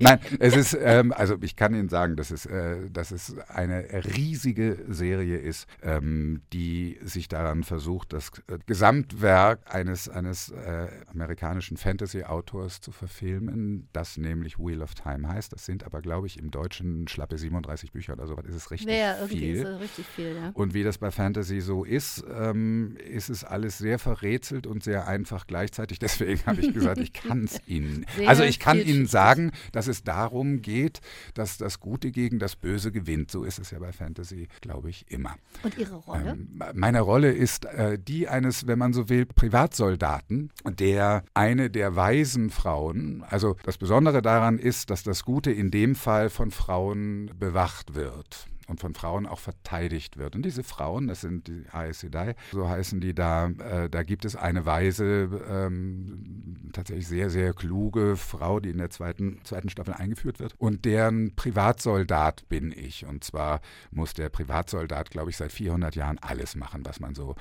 Nein, 0.00 0.20
es 0.38 0.54
ist, 0.54 0.76
ähm, 0.78 1.12
also 1.12 1.36
ich 1.40 1.56
kann 1.56 1.74
Ihnen 1.74 1.88
sagen, 1.88 2.16
dass 2.16 2.30
es, 2.30 2.44
äh, 2.44 2.90
dass 2.90 3.10
es 3.10 3.38
eine 3.48 3.86
riesige 4.16 4.84
Serie 4.88 5.38
ist, 5.38 5.66
ähm, 5.82 6.42
die 6.52 6.98
sich 7.02 7.28
daran 7.28 7.64
versucht, 7.64 8.12
das 8.12 8.32
äh, 8.48 8.58
Gesamtwerk 8.66 9.60
eines, 9.74 10.10
eines 10.10 10.50
äh, 10.50 10.88
amerikanischen 11.10 11.78
Fantasy-Autors 11.78 12.82
zu 12.82 12.92
verfilmen, 12.92 13.77
das 13.92 14.16
nämlich 14.16 14.58
Wheel 14.58 14.82
of 14.82 14.94
Time 14.94 15.28
heißt. 15.28 15.52
Das 15.52 15.64
sind 15.64 15.84
aber, 15.84 16.00
glaube 16.00 16.26
ich, 16.26 16.38
im 16.38 16.50
Deutschen 16.50 17.06
schlappe 17.08 17.38
37 17.38 17.92
Bücher 17.92 18.14
oder 18.14 18.26
sowas. 18.26 18.44
Ist 18.46 18.54
es 18.54 18.70
richtig 18.70 18.88
Ja, 18.88 19.16
irgendwie 19.16 19.38
viel. 19.38 19.56
ist 19.56 19.66
es 19.66 19.80
richtig 19.80 20.06
viel, 20.06 20.34
ja. 20.36 20.50
Und 20.54 20.74
wie 20.74 20.82
das 20.82 20.98
bei 20.98 21.10
Fantasy 21.10 21.60
so 21.60 21.84
ist, 21.84 22.24
ähm, 22.32 22.96
ist 23.08 23.28
es 23.30 23.44
alles 23.44 23.78
sehr 23.78 23.98
verrätselt 23.98 24.66
und 24.66 24.82
sehr 24.82 25.06
einfach 25.08 25.46
gleichzeitig. 25.46 25.98
Deswegen 26.00 26.44
habe 26.46 26.60
ich 26.60 26.72
gesagt, 26.72 26.98
ich 26.98 27.12
kann 27.12 27.44
es 27.44 27.60
Ihnen. 27.66 28.06
Sehr 28.16 28.28
also 28.28 28.42
ich 28.42 28.58
kann 28.58 28.78
Ihnen 28.80 29.06
sagen, 29.06 29.52
dass 29.72 29.86
es 29.86 30.02
darum 30.04 30.62
geht, 30.62 31.00
dass 31.34 31.58
das 31.58 31.80
Gute 31.80 32.10
gegen 32.10 32.38
das 32.38 32.56
Böse 32.56 32.92
gewinnt. 32.92 33.30
So 33.30 33.44
ist 33.44 33.58
es 33.58 33.70
ja 33.70 33.78
bei 33.78 33.92
Fantasy, 33.92 34.48
glaube 34.60 34.90
ich, 34.90 35.10
immer. 35.10 35.34
Und 35.62 35.76
Ihre 35.78 35.96
Rolle? 35.96 36.30
Ähm, 36.32 36.60
meine 36.74 37.00
Rolle 37.00 37.32
ist 37.32 37.64
äh, 37.66 37.98
die 37.98 38.28
eines, 38.28 38.66
wenn 38.66 38.78
man 38.78 38.92
so 38.92 39.08
will, 39.08 39.26
Privatsoldaten, 39.26 40.50
der 40.64 41.22
eine 41.34 41.70
der 41.70 41.94
weisen 41.96 42.50
Frauen, 42.50 43.22
also 43.28 43.56
das 43.68 43.76
Besondere 43.76 44.22
daran 44.22 44.58
ist, 44.58 44.88
dass 44.88 45.02
das 45.02 45.26
Gute 45.26 45.52
in 45.52 45.70
dem 45.70 45.94
Fall 45.94 46.30
von 46.30 46.50
Frauen 46.50 47.30
bewacht 47.38 47.94
wird 47.94 48.46
und 48.68 48.80
von 48.80 48.94
Frauen 48.94 49.26
auch 49.26 49.38
verteidigt 49.38 50.16
wird. 50.18 50.36
Und 50.36 50.42
diese 50.42 50.62
Frauen, 50.62 51.08
das 51.08 51.22
sind 51.22 51.48
die 51.48 51.64
Aes 51.72 52.00
Sedai, 52.00 52.34
so 52.52 52.68
heißen 52.68 53.00
die 53.00 53.14
da, 53.14 53.48
äh, 53.48 53.90
da 53.90 54.02
gibt 54.02 54.24
es 54.24 54.36
eine 54.36 54.66
weise, 54.66 55.28
ähm, 55.48 56.70
tatsächlich 56.72 57.08
sehr, 57.08 57.30
sehr 57.30 57.54
kluge 57.54 58.16
Frau, 58.16 58.60
die 58.60 58.70
in 58.70 58.78
der 58.78 58.90
zweiten, 58.90 59.40
zweiten 59.44 59.70
Staffel 59.70 59.94
eingeführt 59.94 60.38
wird. 60.38 60.54
Und 60.58 60.84
deren 60.84 61.34
Privatsoldat 61.34 62.48
bin 62.48 62.72
ich. 62.72 63.06
Und 63.06 63.24
zwar 63.24 63.60
muss 63.90 64.12
der 64.14 64.28
Privatsoldat, 64.28 65.10
glaube 65.10 65.30
ich, 65.30 65.36
seit 65.36 65.50
400 65.50 65.96
Jahren 65.96 66.18
alles 66.18 66.54
machen, 66.54 66.84
was 66.84 67.00
man 67.00 67.14
so 67.14 67.34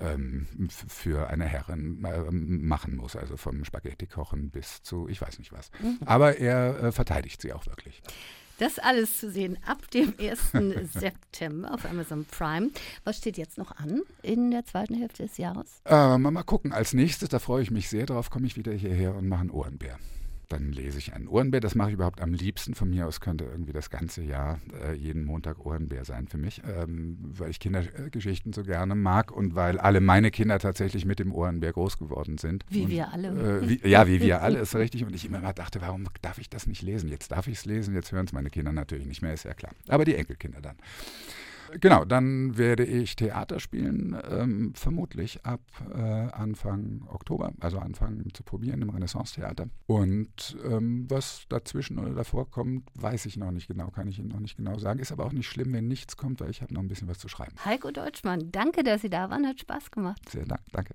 ähm, 0.00 0.46
für 0.68 1.28
eine 1.28 1.44
Herrin 1.44 2.04
äh, 2.04 2.30
machen 2.30 2.96
muss. 2.96 3.16
Also 3.16 3.36
vom 3.36 3.64
Spaghetti 3.64 4.06
kochen 4.06 4.50
bis 4.50 4.82
zu, 4.82 5.08
ich 5.08 5.20
weiß 5.20 5.38
nicht 5.38 5.52
was. 5.52 5.70
Aber 6.06 6.38
er 6.38 6.84
äh, 6.84 6.92
verteidigt 6.92 7.42
sie 7.42 7.52
auch 7.52 7.66
wirklich. 7.66 8.02
Das 8.60 8.78
alles 8.78 9.16
zu 9.16 9.30
sehen 9.30 9.56
ab 9.66 9.90
dem 9.90 10.12
1. 10.20 10.52
September 10.92 11.72
auf 11.72 11.86
Amazon 11.86 12.26
Prime. 12.26 12.68
Was 13.04 13.16
steht 13.16 13.38
jetzt 13.38 13.56
noch 13.56 13.74
an 13.78 14.02
in 14.22 14.50
der 14.50 14.66
zweiten 14.66 14.94
Hälfte 14.94 15.22
des 15.22 15.38
Jahres? 15.38 15.80
Äh, 15.86 16.18
mal, 16.18 16.30
mal 16.30 16.42
gucken. 16.42 16.70
Als 16.72 16.92
nächstes, 16.92 17.30
da 17.30 17.38
freue 17.38 17.62
ich 17.62 17.70
mich 17.70 17.88
sehr 17.88 18.04
drauf, 18.04 18.28
komme 18.28 18.46
ich 18.46 18.56
wieder 18.58 18.72
hierher 18.72 19.14
und 19.14 19.28
mache 19.28 19.40
einen 19.40 19.50
Ohrenbär. 19.50 19.98
Dann 20.50 20.72
lese 20.72 20.98
ich 20.98 21.14
einen 21.14 21.28
Ohrenbär. 21.28 21.60
Das 21.60 21.76
mache 21.76 21.90
ich 21.90 21.94
überhaupt 21.94 22.20
am 22.20 22.34
liebsten. 22.34 22.74
Von 22.74 22.90
mir 22.90 23.06
aus 23.06 23.20
könnte 23.20 23.44
irgendwie 23.44 23.72
das 23.72 23.88
ganze 23.88 24.22
Jahr 24.22 24.58
äh, 24.84 24.94
jeden 24.94 25.24
Montag 25.24 25.64
Ohrenbär 25.64 26.04
sein 26.04 26.26
für 26.26 26.38
mich, 26.38 26.60
ähm, 26.66 27.18
weil 27.20 27.50
ich 27.50 27.60
Kindergeschichten 27.60 28.52
so 28.52 28.64
gerne 28.64 28.96
mag 28.96 29.30
und 29.30 29.54
weil 29.54 29.78
alle 29.78 30.00
meine 30.00 30.32
Kinder 30.32 30.58
tatsächlich 30.58 31.06
mit 31.06 31.20
dem 31.20 31.32
Ohrenbär 31.32 31.72
groß 31.72 31.98
geworden 31.98 32.36
sind. 32.36 32.64
Wie 32.68 32.82
und, 32.82 32.90
wir 32.90 33.12
alle. 33.12 33.60
Äh, 33.60 33.68
wie, 33.68 33.88
ja, 33.88 34.08
wie 34.08 34.20
wir 34.20 34.42
alle, 34.42 34.58
ist 34.58 34.74
richtig. 34.74 35.04
Und 35.04 35.14
ich 35.14 35.24
immer 35.24 35.40
mal 35.40 35.52
dachte, 35.52 35.80
warum 35.80 36.08
darf 36.20 36.38
ich 36.38 36.50
das 36.50 36.66
nicht 36.66 36.82
lesen? 36.82 37.08
Jetzt 37.08 37.30
darf 37.30 37.46
ich 37.46 37.58
es 37.58 37.64
lesen, 37.64 37.94
jetzt 37.94 38.10
hören 38.10 38.26
es 38.26 38.32
meine 38.32 38.50
Kinder 38.50 38.72
natürlich 38.72 39.06
nicht 39.06 39.22
mehr, 39.22 39.32
ist 39.32 39.44
ja 39.44 39.54
klar. 39.54 39.72
Aber 39.86 40.04
die 40.04 40.16
Enkelkinder 40.16 40.60
dann. 40.60 40.76
Genau, 41.80 42.04
dann 42.04 42.56
werde 42.56 42.84
ich 42.84 43.16
Theater 43.16 43.60
spielen, 43.60 44.16
ähm, 44.28 44.72
vermutlich 44.74 45.44
ab 45.44 45.60
äh, 45.94 45.98
Anfang 46.00 47.06
Oktober, 47.08 47.52
also 47.60 47.78
anfangen 47.78 48.28
zu 48.32 48.42
probieren 48.42 48.82
im 48.82 48.90
Renaissance-Theater. 48.90 49.68
Und 49.86 50.56
ähm, 50.64 51.06
was 51.08 51.44
dazwischen 51.48 51.98
oder 51.98 52.14
davor 52.14 52.50
kommt, 52.50 52.88
weiß 52.94 53.26
ich 53.26 53.36
noch 53.36 53.50
nicht 53.50 53.68
genau, 53.68 53.90
kann 53.90 54.08
ich 54.08 54.18
Ihnen 54.18 54.28
noch 54.28 54.40
nicht 54.40 54.56
genau 54.56 54.78
sagen. 54.78 54.98
Ist 55.00 55.12
aber 55.12 55.26
auch 55.26 55.32
nicht 55.32 55.48
schlimm, 55.48 55.72
wenn 55.72 55.88
nichts 55.88 56.16
kommt, 56.16 56.40
weil 56.40 56.50
ich 56.50 56.62
habe 56.62 56.74
noch 56.74 56.82
ein 56.82 56.88
bisschen 56.88 57.08
was 57.08 57.18
zu 57.18 57.28
schreiben. 57.28 57.54
Heiko 57.64 57.90
Deutschmann, 57.90 58.50
danke, 58.50 58.82
dass 58.82 59.02
Sie 59.02 59.10
da 59.10 59.30
waren. 59.30 59.46
Hat 59.46 59.60
Spaß 59.60 59.90
gemacht. 59.90 60.28
Sehr 60.28 60.44
dank, 60.46 60.62
danke. 60.72 60.94